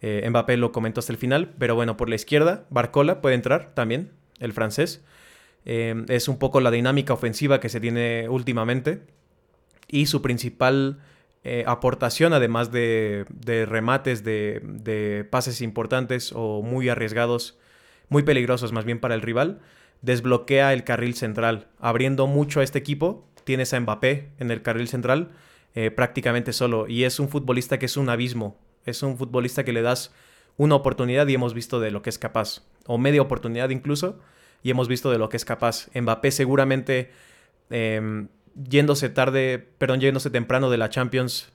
Eh, 0.00 0.26
Mbappé 0.28 0.56
lo 0.56 0.72
comento 0.72 1.00
hasta 1.00 1.12
el 1.12 1.18
final, 1.18 1.54
pero 1.58 1.74
bueno, 1.74 1.96
por 1.96 2.08
la 2.08 2.14
izquierda, 2.14 2.66
Barcola 2.70 3.20
puede 3.20 3.34
entrar 3.34 3.74
también, 3.74 4.12
el 4.38 4.52
francés. 4.52 5.04
Eh, 5.64 6.04
es 6.08 6.28
un 6.28 6.38
poco 6.38 6.60
la 6.60 6.70
dinámica 6.70 7.12
ofensiva 7.12 7.60
que 7.60 7.68
se 7.68 7.80
tiene 7.80 8.28
últimamente. 8.28 9.02
Y 9.88 10.06
su 10.06 10.22
principal 10.22 10.98
eh, 11.46 11.64
aportación, 11.66 12.32
además 12.32 12.72
de, 12.72 13.26
remates, 13.68 14.24
de, 14.24 15.26
pases 15.30 15.60
importantes 15.60 16.32
o 16.34 16.62
muy 16.62 16.88
arriesgados, 16.88 17.58
muy 18.08 18.22
peligrosos 18.22 18.72
más 18.72 18.86
bien 18.86 18.98
para 18.98 19.14
el 19.14 19.20
rival, 19.20 19.60
desbloquea 20.00 20.72
el 20.72 20.84
carril 20.84 21.14
central, 21.14 21.68
abriendo 21.78 22.26
mucho 22.26 22.60
a 22.60 22.64
este 22.64 22.78
equipo. 22.78 23.28
Tienes 23.44 23.74
a 23.74 23.80
Mbappé 23.80 24.30
en 24.38 24.50
el 24.50 24.62
carril 24.62 24.88
central 24.88 25.32
eh, 25.74 25.90
prácticamente 25.90 26.54
solo 26.54 26.88
y 26.88 27.04
es 27.04 27.20
un 27.20 27.28
futbolista 27.28 27.78
que 27.78 27.86
es 27.86 27.98
un 27.98 28.08
abismo, 28.08 28.58
es 28.84 29.02
un 29.02 29.16
futbolista 29.16 29.64
que 29.64 29.72
le 29.72 29.82
das 29.82 30.12
una 30.56 30.74
oportunidad 30.74 31.26
y 31.26 31.34
hemos 31.34 31.54
visto 31.54 31.80
de 31.80 31.90
lo 31.90 32.02
que 32.02 32.10
es 32.10 32.18
capaz, 32.18 32.62
o 32.86 32.98
media 32.98 33.22
oportunidad 33.22 33.70
incluso, 33.70 34.20
y 34.62 34.70
hemos 34.70 34.88
visto 34.88 35.10
de 35.10 35.18
lo 35.18 35.28
que 35.28 35.36
es 35.36 35.44
capaz. 35.44 35.88
Mbappé 35.94 36.30
seguramente 36.30 37.10
em, 37.70 38.28
yéndose 38.54 39.08
tarde, 39.08 39.58
perdón, 39.78 40.00
yéndose 40.00 40.30
temprano 40.30 40.70
de 40.70 40.78
la 40.78 40.88
Champions, 40.88 41.52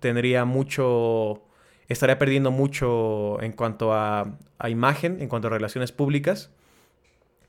tendría 0.00 0.44
mucho, 0.44 1.42
estaría 1.88 2.18
perdiendo 2.18 2.50
mucho 2.50 3.40
en 3.42 3.52
cuanto 3.52 3.92
a, 3.92 4.38
imagen, 4.68 5.20
en 5.20 5.28
cuanto 5.28 5.48
a 5.48 5.50
relaciones 5.50 5.92
públicas. 5.92 6.50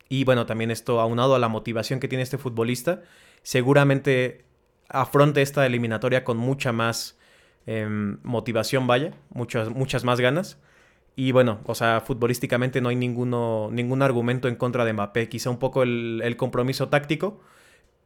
Y 0.09 0.23
bueno, 0.23 0.45
también 0.45 0.71
esto 0.71 0.99
aunado 0.99 1.35
a 1.35 1.39
la 1.39 1.47
motivación 1.47 1.99
que 1.99 2.07
tiene 2.07 2.23
este 2.23 2.37
futbolista, 2.37 3.01
seguramente 3.41 4.45
afronte 4.89 5.41
esta 5.41 5.65
eliminatoria 5.65 6.23
con 6.23 6.37
mucha 6.37 6.71
más 6.71 7.17
em, 7.65 8.17
motivación, 8.23 8.87
vaya, 8.87 9.13
muchas, 9.29 9.69
muchas 9.69 10.03
más 10.03 10.19
ganas. 10.19 10.59
Y 11.15 11.31
bueno, 11.31 11.59
o 11.65 11.75
sea, 11.75 12.01
futbolísticamente 12.01 12.81
no 12.81 12.89
hay 12.89 12.95
ninguno, 12.95 13.69
ningún 13.71 14.01
argumento 14.01 14.47
en 14.47 14.55
contra 14.55 14.83
de 14.85 14.93
Mbappé. 14.93 15.29
Quizá 15.29 15.49
un 15.49 15.59
poco 15.59 15.83
el, 15.83 16.35
compromiso 16.37 16.89
táctico, 16.89 17.39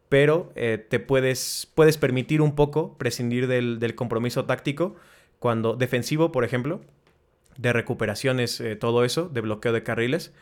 pero 0.10 0.52
eh, 0.56 0.78
te 0.90 1.00
puedes, 1.00 1.72
puedes 1.76 1.98
permitir 1.98 2.42
un 2.42 2.56
poco 2.56 2.98
prescindir 2.98 3.48
del, 3.48 3.96
compromiso 3.96 4.46
táctico 4.46 4.96
cuando 5.40 5.76
defensivo, 5.76 6.32
por 6.32 6.44
ejemplo, 6.44 6.82
de 7.58 7.74
recuperaciones, 7.74 8.60
eh, 8.60 8.76
todo 8.76 9.06
eso, 9.06 9.30
de 9.30 9.42
bloqueo 9.42 9.72
de 9.72 9.84
carriles, 9.84 10.34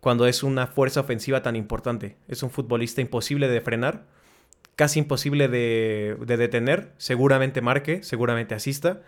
cuando 0.00 0.26
es 0.26 0.42
una 0.42 0.66
fuerza 0.66 1.00
ofensiva 1.00 1.42
tan 1.42 1.56
importante. 1.56 2.16
Es 2.28 2.42
un 2.42 2.50
futbolista 2.50 3.00
imposible 3.00 3.48
de 3.48 3.60
frenar, 3.60 4.06
casi 4.78 5.00
imposible 5.00 5.48
de, 5.48 6.16
detener, 6.24 6.92
seguramente 6.98 7.60
marque, 7.60 8.04
seguramente 8.04 8.54
asista. 8.54 9.02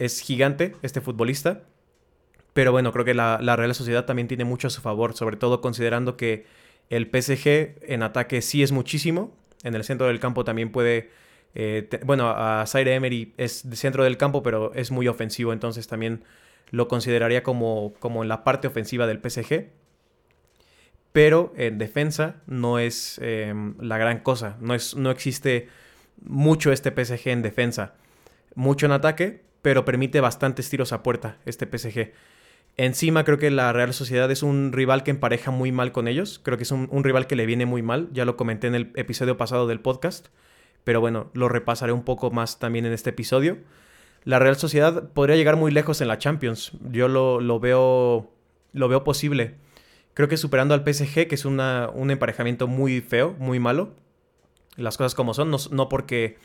Es 0.00 0.18
gigante 0.18 0.74
este 0.82 1.00
futbolista, 1.00 1.62
pero 2.52 2.72
bueno, 2.72 2.92
creo 2.92 3.04
que 3.04 3.14
la, 3.14 3.38
Real 3.38 3.76
Sociedad 3.76 4.06
también 4.06 4.26
tiene 4.26 4.44
mucho 4.44 4.66
a 4.66 4.70
su 4.70 4.80
favor, 4.80 5.14
sobre 5.14 5.36
todo 5.36 5.60
considerando 5.60 6.16
que 6.16 6.46
el 6.90 7.04
PSG 7.04 7.76
en 7.92 8.02
ataque 8.02 8.42
sí 8.42 8.64
es 8.64 8.72
muchísimo. 8.72 9.36
En 9.62 9.76
el 9.76 9.84
centro 9.84 10.08
del 10.08 10.18
campo 10.18 10.42
también 10.42 10.72
puede. 10.72 11.10
Eh, 11.54 11.88
bueno, 12.04 12.30
a 12.30 12.64
Zaire 12.66 12.96
Emery 12.96 13.34
es 13.36 13.70
de 13.70 13.76
centro 13.76 14.02
del 14.02 14.16
campo, 14.16 14.42
pero 14.42 14.74
es 14.74 14.90
muy 14.90 15.06
ofensivo, 15.06 15.52
entonces 15.52 15.86
también 15.86 16.24
lo 16.70 16.88
consideraría 16.88 17.44
como, 17.44 17.94
como 18.00 18.24
en 18.24 18.28
la 18.28 18.42
parte 18.42 18.66
ofensiva 18.66 19.06
del 19.06 19.20
PSG. 19.20 19.68
Pero 21.12 21.52
en 21.56 21.78
defensa 21.78 22.36
no 22.46 22.78
es 22.78 23.18
em, 23.22 23.74
la 23.80 23.98
gran 23.98 24.20
cosa. 24.20 24.56
No, 24.60 24.74
es, 24.74 24.96
no 24.96 25.10
existe 25.10 25.68
mucho 26.24 26.72
este 26.72 26.90
PSG 26.90 27.28
en 27.28 27.42
defensa. 27.42 27.94
Mucho 28.54 28.86
en 28.86 28.92
ataque, 28.92 29.42
pero 29.60 29.84
permite 29.84 30.20
bastantes 30.20 30.68
tiros 30.68 30.92
a 30.92 31.02
puerta 31.02 31.38
este 31.44 31.66
PSG. 31.66 32.12
Encima 32.76 33.24
creo 33.24 33.38
que 33.38 33.50
la 33.50 33.72
Real 33.72 33.92
Sociedad 33.92 34.30
es 34.30 34.42
un 34.42 34.72
rival 34.72 35.02
que 35.02 35.10
empareja 35.10 35.50
muy 35.50 35.72
mal 35.72 35.92
con 35.92 36.08
ellos. 36.08 36.40
Creo 36.42 36.56
que 36.56 36.62
es 36.62 36.70
un, 36.70 37.04
rival 37.04 37.26
que 37.26 37.36
le 37.36 37.44
viene 37.44 37.66
muy 37.66 37.82
mal. 37.82 38.08
Ya 38.12 38.24
lo 38.24 38.36
comenté 38.36 38.66
en 38.66 38.74
el 38.74 38.92
episodio 38.96 39.36
pasado 39.36 39.66
del 39.66 39.80
podcast. 39.80 40.28
Pero 40.84 41.00
bueno, 41.00 41.30
lo 41.34 41.48
repasaré 41.48 41.92
un 41.92 42.02
poco 42.02 42.30
más 42.30 42.58
también 42.58 42.86
en 42.86 42.92
este 42.92 43.10
episodio. 43.10 43.58
La 44.24 44.38
Real 44.38 44.56
Sociedad 44.56 45.10
podría 45.10 45.36
llegar 45.36 45.56
muy 45.56 45.70
lejos 45.70 46.00
en 46.00 46.08
la 46.08 46.18
Champions. 46.18 46.72
Yo 46.90 47.08
lo, 47.08 47.60
veo, 47.60 48.30
lo 48.72 48.88
veo 48.88 49.04
posible. 49.04 49.56
Creo 50.14 50.28
que 50.28 50.36
superando 50.36 50.74
al 50.74 50.82
PSG, 50.84 51.26
que 51.28 51.34
es 51.34 51.44
una, 51.44 51.90
un 51.92 52.10
emparejamiento 52.10 52.66
muy 52.68 53.00
feo, 53.00 53.34
muy 53.38 53.58
malo. 53.58 53.94
Las 54.76 54.96
cosas 54.96 55.14
como 55.14 55.34
son. 55.34 55.50
no 55.50 55.88
porque 55.88 56.38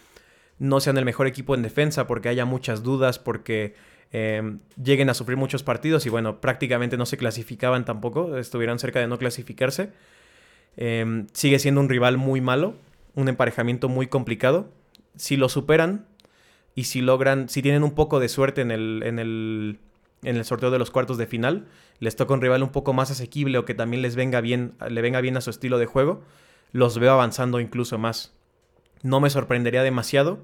no 0.59 0.79
sean 0.79 0.97
el 0.97 1.05
mejor 1.05 1.27
equipo 1.27 1.55
en 1.55 1.61
defensa, 1.61 2.07
porque 2.07 2.29
haya 2.29 2.45
muchas 2.45 2.83
dudas, 2.83 3.19
porque 3.19 3.75
Em, 4.11 4.59
lleguen 4.81 5.09
a 5.09 5.13
sufrir 5.13 5.37
muchos 5.37 5.63
partidos 5.63 6.05
y 6.05 6.09
bueno, 6.09 6.39
prácticamente 6.39 6.95
no 6.95 7.05
se 7.05 7.17
clasificaban 7.17 7.83
tampoco, 7.83 8.37
estuvieron 8.37 8.79
cerca 8.79 8.99
de 8.99 9.07
no 9.07 9.17
clasificarse. 9.17 9.91
Em, 10.77 11.27
sigue 11.33 11.59
siendo 11.59 11.81
un 11.81 11.89
rival 11.89 12.17
muy 12.17 12.39
malo, 12.39 12.75
un 13.15 13.27
emparejamiento 13.27 13.89
muy 13.89 14.07
complicado. 14.07 14.69
Si 15.15 15.35
lo 15.35 15.49
superan 15.49 16.05
y 16.75 16.85
si 16.85 17.01
logran, 17.01 17.49
si 17.49 17.61
tienen 17.61 17.83
un 17.83 17.95
poco 17.95 18.19
de 18.19 18.29
suerte 18.29 18.61
en 18.61 18.71
el, 18.71 19.03
en 19.05 19.19
el, 19.19 19.79
en 20.23 20.37
el 20.37 20.45
sorteo 20.45 20.71
de 20.71 20.79
los 20.79 20.91
cuartos 20.91 21.17
de 21.17 21.27
final, 21.27 21.67
les 21.99 22.15
toca 22.15 22.33
un 22.33 22.41
rival 22.41 22.63
un 22.63 22.69
poco 22.69 22.93
más 22.93 23.11
asequible 23.11 23.57
o 23.57 23.65
que 23.65 23.73
también 23.73 24.01
les 24.01 24.15
venga 24.15 24.41
bien, 24.41 24.75
le 24.89 25.01
venga 25.01 25.21
bien 25.21 25.37
a 25.37 25.41
su 25.41 25.49
estilo 25.49 25.77
de 25.77 25.85
juego, 25.85 26.23
los 26.71 26.97
veo 26.99 27.11
avanzando 27.11 27.59
incluso 27.59 27.97
más. 27.97 28.33
No 29.03 29.19
me 29.19 29.29
sorprendería 29.29 29.83
demasiado 29.83 30.43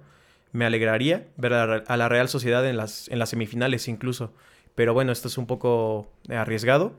me 0.53 0.65
alegraría 0.65 1.27
ver 1.36 1.53
a 1.53 1.97
la 1.97 2.09
Real 2.09 2.29
Sociedad 2.29 2.65
en 2.69 2.77
las, 2.77 3.09
en 3.09 3.19
las 3.19 3.29
semifinales 3.29 3.88
incluso. 3.88 4.31
Pero 4.75 4.93
bueno, 4.93 5.12
esto 5.12 5.27
es 5.27 5.38
un 5.38 5.47
poco 5.47 6.07
arriesgado. 6.29 6.93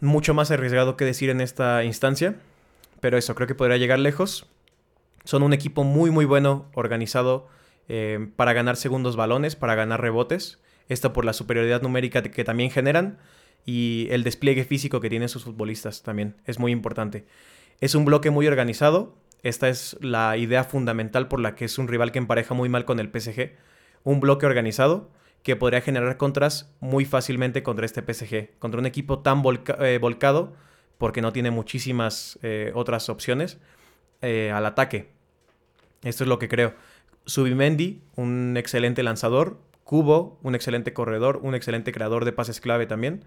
Mucho 0.00 0.34
más 0.34 0.50
arriesgado 0.50 0.96
que 0.96 1.06
decir 1.06 1.30
en 1.30 1.40
esta 1.40 1.82
instancia. 1.82 2.36
Pero 3.00 3.16
eso, 3.16 3.34
creo 3.34 3.48
que 3.48 3.54
podría 3.54 3.78
llegar 3.78 3.98
lejos. 3.98 4.46
Son 5.24 5.42
un 5.42 5.54
equipo 5.54 5.82
muy, 5.82 6.10
muy 6.10 6.26
bueno, 6.26 6.66
organizado 6.74 7.48
eh, 7.88 8.28
para 8.36 8.52
ganar 8.52 8.76
segundos 8.76 9.16
balones, 9.16 9.56
para 9.56 9.74
ganar 9.74 10.02
rebotes. 10.02 10.58
Esto 10.88 11.12
por 11.12 11.24
la 11.24 11.32
superioridad 11.32 11.82
numérica 11.82 12.22
que 12.22 12.44
también 12.44 12.70
generan 12.70 13.18
y 13.64 14.08
el 14.10 14.22
despliegue 14.22 14.64
físico 14.64 15.00
que 15.00 15.10
tienen 15.10 15.28
sus 15.28 15.44
futbolistas 15.44 16.02
también. 16.02 16.36
Es 16.44 16.58
muy 16.58 16.72
importante. 16.72 17.24
Es 17.80 17.94
un 17.94 18.04
bloque 18.04 18.30
muy 18.30 18.46
organizado, 18.46 19.16
esta 19.42 19.68
es 19.68 19.96
la 20.00 20.36
idea 20.36 20.64
fundamental 20.64 21.28
por 21.28 21.40
la 21.40 21.54
que 21.54 21.66
es 21.66 21.78
un 21.78 21.88
rival 21.88 22.10
que 22.12 22.18
empareja 22.18 22.54
muy 22.54 22.68
mal 22.68 22.84
con 22.84 22.98
el 22.98 23.08
PSG. 23.08 23.52
Un 24.02 24.20
bloque 24.20 24.46
organizado 24.46 25.10
que 25.42 25.56
podría 25.56 25.80
generar 25.80 26.16
contras 26.16 26.74
muy 26.80 27.04
fácilmente 27.04 27.62
contra 27.62 27.86
este 27.86 28.02
PSG. 28.02 28.58
Contra 28.58 28.80
un 28.80 28.86
equipo 28.86 29.20
tan 29.20 29.44
eh, 29.80 29.98
volcado, 30.00 30.54
porque 30.98 31.20
no 31.20 31.32
tiene 31.32 31.52
muchísimas 31.52 32.38
eh, 32.42 32.72
otras 32.74 33.08
opciones, 33.08 33.58
eh, 34.22 34.50
al 34.52 34.66
ataque. 34.66 35.10
Esto 36.02 36.24
es 36.24 36.28
lo 36.28 36.40
que 36.40 36.48
creo. 36.48 36.74
Subimendi, 37.26 38.02
un 38.16 38.56
excelente 38.56 39.04
lanzador. 39.04 39.60
Cubo, 39.86 40.36
un 40.42 40.56
excelente 40.56 40.92
corredor, 40.92 41.38
un 41.44 41.54
excelente 41.54 41.92
creador 41.92 42.24
de 42.24 42.32
pases 42.32 42.60
clave 42.60 42.86
también. 42.86 43.24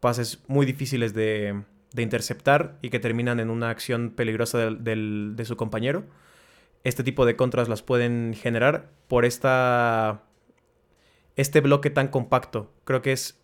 Pases 0.00 0.42
muy 0.48 0.64
difíciles 0.64 1.12
de, 1.12 1.64
interceptar 1.94 2.78
y 2.80 2.88
que 2.88 2.98
terminan 2.98 3.40
en 3.40 3.50
una 3.50 3.68
acción 3.68 4.08
peligrosa 4.08 4.70
de 4.70 5.44
su 5.44 5.58
compañero. 5.58 6.04
Este 6.82 7.04
tipo 7.04 7.26
de 7.26 7.36
contras 7.36 7.68
las 7.68 7.82
pueden 7.82 8.32
generar 8.34 8.88
por 9.06 9.26
esta, 9.26 10.22
este 11.36 11.60
bloque 11.60 11.90
tan 11.90 12.08
compacto. 12.08 12.72
Creo 12.84 13.02
que 13.02 13.12
es 13.12 13.38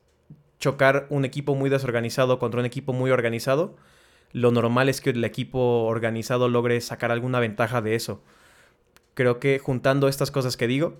chocar 0.59 1.07
un 1.11 1.27
equipo 1.27 1.55
muy 1.55 1.69
desorganizado 1.69 2.39
contra 2.39 2.61
un 2.61 2.67
equipo 2.67 2.95
muy 2.95 3.11
organizado. 3.11 3.77
Lo 4.33 4.53
normal 4.53 4.89
es 4.89 5.03
que 5.03 5.11
el 5.11 5.23
equipo 5.23 5.85
organizado 5.85 6.49
logre 6.49 6.81
sacar 6.81 7.13
alguna 7.13 7.41
ventaja 7.41 7.83
de 7.83 7.95
eso. 7.95 8.23
Creo 9.13 9.39
que 9.39 9.59
juntando 9.59 10.09
estas 10.09 10.31
cosas 10.31 10.57
que 10.57 10.67
digo, 10.67 10.97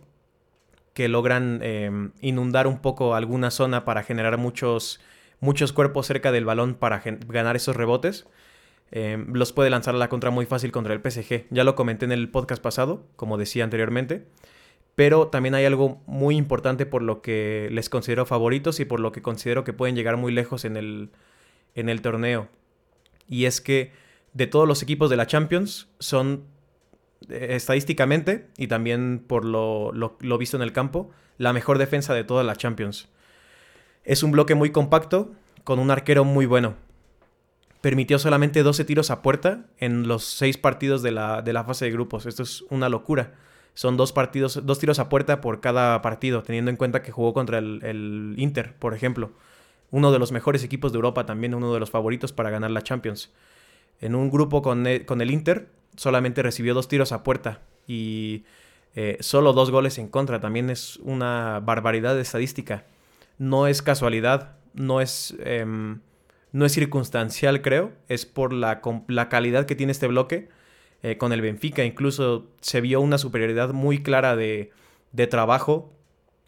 que 0.97 1.09
logran 1.09 1.61
em, 1.63 2.13
inundar 2.23 2.67
un 2.67 2.79
poco 2.79 3.15
alguna 3.15 3.51
zona 3.51 3.85
para 3.85 4.03
generar 4.03 4.39
muchos, 4.39 4.99
muchos 5.41 5.75
cuerpos 5.75 6.07
cerca 6.07 6.33
del 6.33 6.47
balón 6.47 6.75
para 6.75 7.03
ganar 7.29 7.55
esos 7.55 7.77
rebotes, 7.77 8.27
em, 8.93 9.31
los 9.35 9.53
puede 9.53 9.69
lanzar 9.69 9.95
a 9.95 9.99
la 9.99 10.09
contra 10.09 10.31
muy 10.31 10.47
fácil 10.47 10.73
contra 10.73 10.95
el 10.95 11.03
PSG. 11.03 11.49
Ya 11.51 11.65
lo 11.65 11.75
comenté 11.75 12.07
en 12.07 12.13
el 12.13 12.31
podcast 12.31 12.63
pasado, 12.63 13.05
como 13.17 13.37
decía 13.37 13.63
anteriormente. 13.63 14.25
Pero 14.95 15.29
también 15.29 15.55
hay 15.55 15.67
algo 15.67 16.01
muy 16.07 16.35
importante 16.35 16.87
por 16.87 17.03
lo 17.03 17.21
que 17.21 17.69
les 17.71 17.91
considero 17.91 18.25
favoritos 18.25 18.81
y 18.81 18.87
por 18.87 18.99
lo 18.99 19.13
que 19.13 19.21
considero 19.21 19.65
que 19.65 19.75
pueden 19.75 19.97
llegar 19.97 20.17
muy 20.17 20.33
lejos 20.33 20.65
en 20.65 20.79
el, 20.79 21.11
en 21.75 21.91
el 21.91 22.01
torneo. 22.01 22.49
Y 23.29 23.45
es 23.45 23.61
que 23.61 23.93
de 24.33 24.47
todos 24.47 24.67
los 24.67 24.83
equipos 24.83 25.11
de 25.11 25.17
la 25.17 25.27
Champions 25.27 25.89
son 25.99 26.45
eh, 26.47 26.56
estadísticamente 27.29 28.49
y 28.57 28.67
también 28.69 29.25
por 29.27 29.45
lo, 29.45 29.93
visto 30.39 30.57
en 30.57 30.63
el 30.63 30.73
campo, 30.73 31.11
la 31.39 31.53
mejor 31.53 31.79
defensa 31.79 32.15
de 32.15 32.25
toda 32.25 32.45
la 32.45 32.57
Champions. 32.57 33.09
Es 34.05 34.23
un 34.23 34.33
bloque 34.33 34.55
muy 34.55 34.71
compacto, 34.71 35.33
con 35.65 35.79
un 35.79 35.91
arquero 35.91 36.25
muy 36.25 36.47
bueno. 36.47 36.75
Permitió 37.81 38.19
solamente 38.19 38.63
12 38.63 38.85
tiros 38.85 39.11
a 39.11 39.23
puerta 39.23 39.67
en 39.79 40.09
los 40.09 40.25
6 40.25 40.59
partidos 40.59 41.03
de 41.03 41.11
la, 41.11 41.43
de 41.43 41.53
la 41.53 41.65
fase 41.65 41.85
de 41.85 41.91
grupos. 41.91 42.27
Esto 42.27 42.43
es 42.43 42.63
una 42.71 42.89
locura. 42.89 43.35
Son 43.75 43.97
dos 43.97 44.13
partidos, 44.13 44.65
dos 44.65 44.79
tiros 44.79 44.99
a 44.99 45.09
puerta 45.09 45.41
por 45.41 45.61
cada 45.61 46.01
partido, 46.03 46.43
teniendo 46.43 46.71
en 46.71 46.77
cuenta 46.77 47.03
que 47.03 47.13
jugó 47.13 47.35
contra 47.35 47.59
el, 47.59 47.81
el 47.85 48.35
Inter, 48.39 48.75
por 48.79 48.95
ejemplo. 48.95 49.33
Uno 49.91 50.13
de 50.13 50.19
los 50.19 50.33
mejores 50.33 50.65
equipos 50.65 50.93
de 50.93 50.97
Europa, 50.97 51.27
también 51.27 51.55
uno 51.55 51.75
de 51.75 51.81
los 51.81 51.91
favoritos 51.91 52.33
para 52.33 52.51
ganar 52.51 52.71
la 52.71 52.83
Champions. 52.83 53.33
En 54.01 54.15
un 54.15 54.31
grupo 54.31 54.63
con 54.63 54.87
el, 54.87 55.07
con 55.07 55.21
el 55.21 55.31
Inter, 55.31 55.69
solamente 55.97 56.43
recibió 56.43 56.75
dos 56.75 56.89
tiros 56.89 57.13
a 57.13 57.23
puerta 57.23 57.63
y 57.87 58.45
eh, 58.95 59.19
solo 59.21 59.53
dos 59.53 59.71
goles 59.71 59.99
en 59.99 60.09
contra. 60.09 60.41
También 60.41 60.71
es 60.71 60.97
una 60.97 61.61
barbaridad 61.61 62.19
estadística. 62.19 62.85
No 63.39 63.67
es 63.67 63.83
casualidad, 63.83 64.57
no 64.75 65.01
es, 65.01 65.37
em, 65.45 66.01
no 66.53 66.65
es 66.65 66.73
circunstancial, 66.73 67.63
creo. 67.63 67.93
Es 68.09 68.27
por 68.27 68.53
la, 68.53 68.81
la 69.09 69.29
calidad 69.29 69.67
que 69.67 69.75
tiene 69.75 69.93
este 69.93 70.07
bloque. 70.07 70.49
Eh, 71.03 71.19
con 71.19 71.33
el 71.33 71.43
Benfica 71.43 71.85
incluso 71.85 72.47
se 72.63 72.81
vio 72.81 73.03
una 73.03 73.19
superioridad 73.19 73.73
muy 73.75 74.03
clara 74.03 74.35
de, 74.35 74.73
de 75.13 75.27
trabajo, 75.27 75.93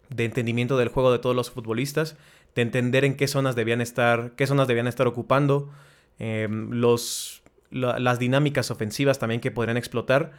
de 0.09 0.25
entendimiento 0.25 0.75
del 0.77 0.89
juego 0.89 1.11
de 1.11 1.19
todos 1.19 1.35
los 1.35 1.51
futbolistas, 1.51 2.17
de 2.55 2.63
entender 2.63 3.05
en 3.05 3.15
qué 3.15 3.27
zonas 3.27 3.55
debían 3.55 3.79
estar, 3.79 4.31
qué 4.35 4.47
zonas 4.47 4.67
debían 4.67 4.87
estar 4.87 5.07
ocupando. 5.07 5.69
Em, 6.17 6.71
las 7.71 8.19
dinámicas 8.19 8.71
ofensivas 8.71 9.19
también 9.19 9.41
que 9.41 9.51
podrían 9.51 9.77
explotar. 9.77 10.31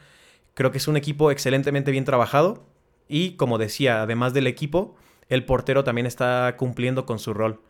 Creo 0.54 0.70
que 0.70 0.78
es 0.78 0.88
un 0.88 0.96
equipo 0.96 1.30
excelentemente 1.30 1.90
bien 1.90 2.04
trabajado 2.04 2.66
y 3.08 3.32
como 3.32 3.58
decía, 3.58 4.02
además 4.02 4.34
del 4.34 4.46
equipo, 4.46 4.96
el 5.28 5.44
portero 5.44 5.84
también 5.84 6.06
está 6.06 6.54
cumpliendo 6.56 7.06
con 7.06 7.18
su 7.18 7.34
rol 7.34 7.60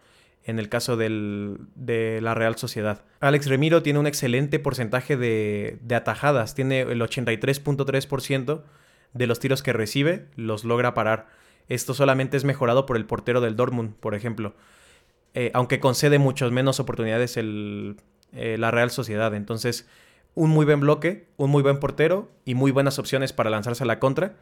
en 0.44 0.58
el 0.58 0.68
caso 0.68 0.96
de 0.96 2.18
la 2.22 2.34
Real 2.34 2.56
Sociedad. 2.56 3.04
Alex 3.20 3.46
Remiro 3.46 3.82
tiene 3.82 3.98
un 3.98 4.06
excelente 4.06 4.58
porcentaje 4.58 5.16
de, 5.16 5.78
de 5.82 5.94
atajadas, 5.94 6.54
tiene 6.54 6.80
el 6.80 7.00
83.3% 7.00 8.62
de 9.12 9.26
los 9.26 9.38
tiros 9.38 9.62
que 9.62 9.72
recibe, 9.72 10.28
los 10.36 10.64
logra 10.64 10.94
parar. 10.94 11.28
Esto 11.68 11.94
solamente 11.94 12.36
es 12.36 12.44
mejorado 12.44 12.86
por 12.86 12.96
el 12.96 13.04
portero 13.04 13.40
del 13.40 13.56
Dortmund, 13.56 13.94
por 13.94 14.14
ejemplo. 14.14 14.54
Eh, 15.34 15.50
aunque 15.54 15.78
concede 15.78 16.18
muchas 16.18 16.50
menos 16.50 16.80
oportunidades 16.80 17.36
el, 17.36 17.96
eh, 18.32 18.56
la 18.58 18.70
Real 18.70 18.90
Sociedad. 18.90 19.34
Entonces, 19.34 19.88
un 20.34 20.50
muy 20.50 20.64
buen 20.64 20.80
bloque, 20.80 21.26
un 21.36 21.50
muy 21.50 21.62
buen 21.62 21.80
portero 21.80 22.30
y 22.44 22.54
muy 22.54 22.70
buenas 22.70 22.98
opciones 22.98 23.32
para 23.32 23.50
lanzarse 23.50 23.84
a 23.84 23.86
la 23.86 23.98
contra. 23.98 24.36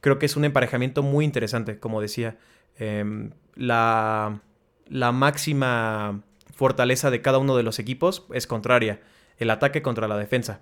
Creo 0.00 0.18
que 0.18 0.26
es 0.26 0.36
un 0.36 0.44
emparejamiento 0.44 1.02
muy 1.02 1.24
interesante, 1.24 1.78
como 1.78 2.00
decía. 2.00 2.38
Em, 2.78 3.30
la, 3.54 4.40
la 4.86 5.12
máxima 5.12 6.22
fortaleza 6.54 7.10
de 7.10 7.22
cada 7.22 7.38
uno 7.38 7.56
de 7.56 7.62
los 7.62 7.78
equipos 7.78 8.26
es 8.32 8.46
contraria, 8.46 9.00
el 9.38 9.50
ataque 9.50 9.82
contra 9.82 10.08
la 10.08 10.16
defensa. 10.16 10.60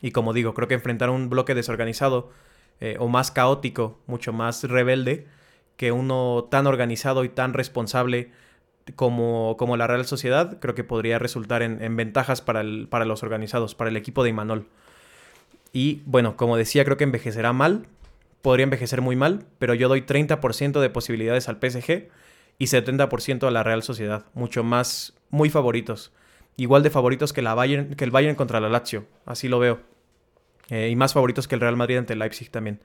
Y 0.00 0.10
como 0.10 0.32
digo, 0.32 0.52
creo 0.52 0.68
que 0.68 0.74
enfrentar 0.74 1.10
un 1.10 1.30
bloque 1.30 1.54
desorganizado 1.54 2.30
eh, 2.80 2.96
o 2.98 3.06
más 3.06 3.30
caótico, 3.30 4.00
mucho 4.06 4.32
más 4.32 4.64
rebelde, 4.64 5.28
que 5.76 5.92
uno 5.92 6.48
tan 6.50 6.66
organizado 6.66 7.22
y 7.24 7.28
tan 7.28 7.54
responsable 7.54 8.32
como, 8.96 9.56
como 9.58 9.76
la 9.76 9.86
Real 9.86 10.04
Sociedad, 10.04 10.58
creo 10.60 10.74
que 10.74 10.84
podría 10.84 11.18
resultar 11.18 11.62
en, 11.62 11.96
ventajas 11.96 12.40
para, 12.40 12.62
para 12.88 13.04
los 13.04 13.22
organizados, 13.22 13.74
para 13.74 13.90
el 13.90 13.96
equipo 13.96 14.22
de 14.22 14.30
Imanol. 14.30 14.66
Y 15.72 16.02
bueno, 16.04 16.36
como 16.36 16.56
decía, 16.56 16.84
creo 16.84 16.96
que 16.96 17.04
envejecerá 17.04 17.52
mal, 17.52 17.86
podría 18.42 18.64
envejecer 18.64 19.00
muy 19.00 19.16
mal, 19.16 19.46
pero 19.58 19.74
yo 19.74 19.88
doy 19.88 20.02
30% 20.02 20.80
de 20.80 20.90
posibilidades 20.90 21.48
al 21.48 21.56
PSG 21.56 22.08
y 22.58 22.66
70% 22.66 23.46
a 23.46 23.50
la 23.50 23.62
Real 23.62 23.82
Sociedad, 23.82 24.26
mucho 24.34 24.64
más, 24.64 25.14
muy 25.30 25.48
favoritos. 25.48 26.12
Igual 26.56 26.82
de 26.82 26.90
favoritos 26.90 27.32
que, 27.32 27.40
la 27.40 27.54
Bayern, 27.54 27.94
que 27.94 28.04
el 28.04 28.10
Bayern 28.10 28.34
contra 28.34 28.60
la 28.60 28.68
Lazio, 28.68 29.06
así 29.24 29.48
lo 29.48 29.58
veo. 29.58 29.80
Eh, 30.68 30.88
y 30.90 30.96
más 30.96 31.14
favoritos 31.14 31.48
que 31.48 31.54
el 31.54 31.60
Real 31.60 31.76
Madrid 31.76 31.98
ante 31.98 32.12
el 32.12 32.18
Leipzig 32.18 32.50
también. 32.50 32.80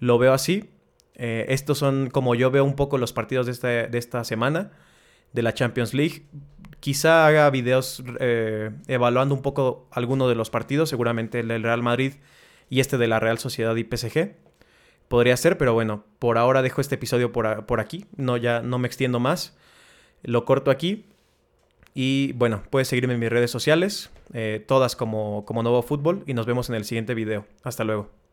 Lo 0.00 0.18
veo 0.18 0.32
así. 0.32 0.70
Eh, 1.14 1.46
estos 1.48 1.78
son 1.78 2.10
como 2.10 2.34
yo 2.34 2.50
veo 2.50 2.64
un 2.64 2.74
poco 2.74 2.98
los 2.98 3.12
partidos 3.12 3.46
de 3.46 3.52
esta, 3.52 3.68
de 3.68 3.98
esta 3.98 4.22
semana 4.24 4.72
de 5.32 5.42
la 5.42 5.54
Champions 5.54 5.94
League. 5.94 6.22
Quizá 6.80 7.26
haga 7.26 7.48
videos 7.50 8.02
eh, 8.20 8.70
evaluando 8.86 9.34
un 9.34 9.42
poco 9.42 9.88
alguno 9.90 10.28
de 10.28 10.34
los 10.34 10.50
partidos, 10.50 10.88
seguramente 10.88 11.40
el 11.40 11.48
del 11.48 11.62
Real 11.62 11.82
Madrid 11.82 12.14
y 12.70 12.80
este 12.80 12.98
de 12.98 13.08
la 13.08 13.20
Real 13.20 13.38
Sociedad 13.38 13.74
y 13.76 13.84
PSG. 13.84 14.34
Podría 15.08 15.36
ser, 15.36 15.56
pero 15.56 15.72
bueno, 15.72 16.04
por 16.18 16.36
ahora 16.36 16.62
dejo 16.62 16.80
este 16.80 16.96
episodio 16.96 17.32
por, 17.32 17.80
aquí, 17.80 18.06
no, 18.16 18.36
ya 18.36 18.60
no 18.60 18.78
me 18.78 18.88
extiendo 18.88 19.20
más, 19.20 19.56
lo 20.22 20.44
corto 20.44 20.70
aquí. 20.70 21.06
Y 21.94 22.32
bueno, 22.32 22.62
puedes 22.70 22.88
seguirme 22.88 23.14
en 23.14 23.20
mis 23.20 23.30
redes 23.30 23.50
sociales, 23.50 24.10
eh, 24.34 24.62
todas 24.66 24.96
como, 24.96 25.44
como 25.46 25.62
Nuevo 25.62 25.82
Fútbol, 25.82 26.24
y 26.26 26.34
nos 26.34 26.44
vemos 26.44 26.68
en 26.68 26.74
el 26.74 26.84
siguiente 26.84 27.14
video. 27.14 27.46
Hasta 27.62 27.84
luego. 27.84 28.16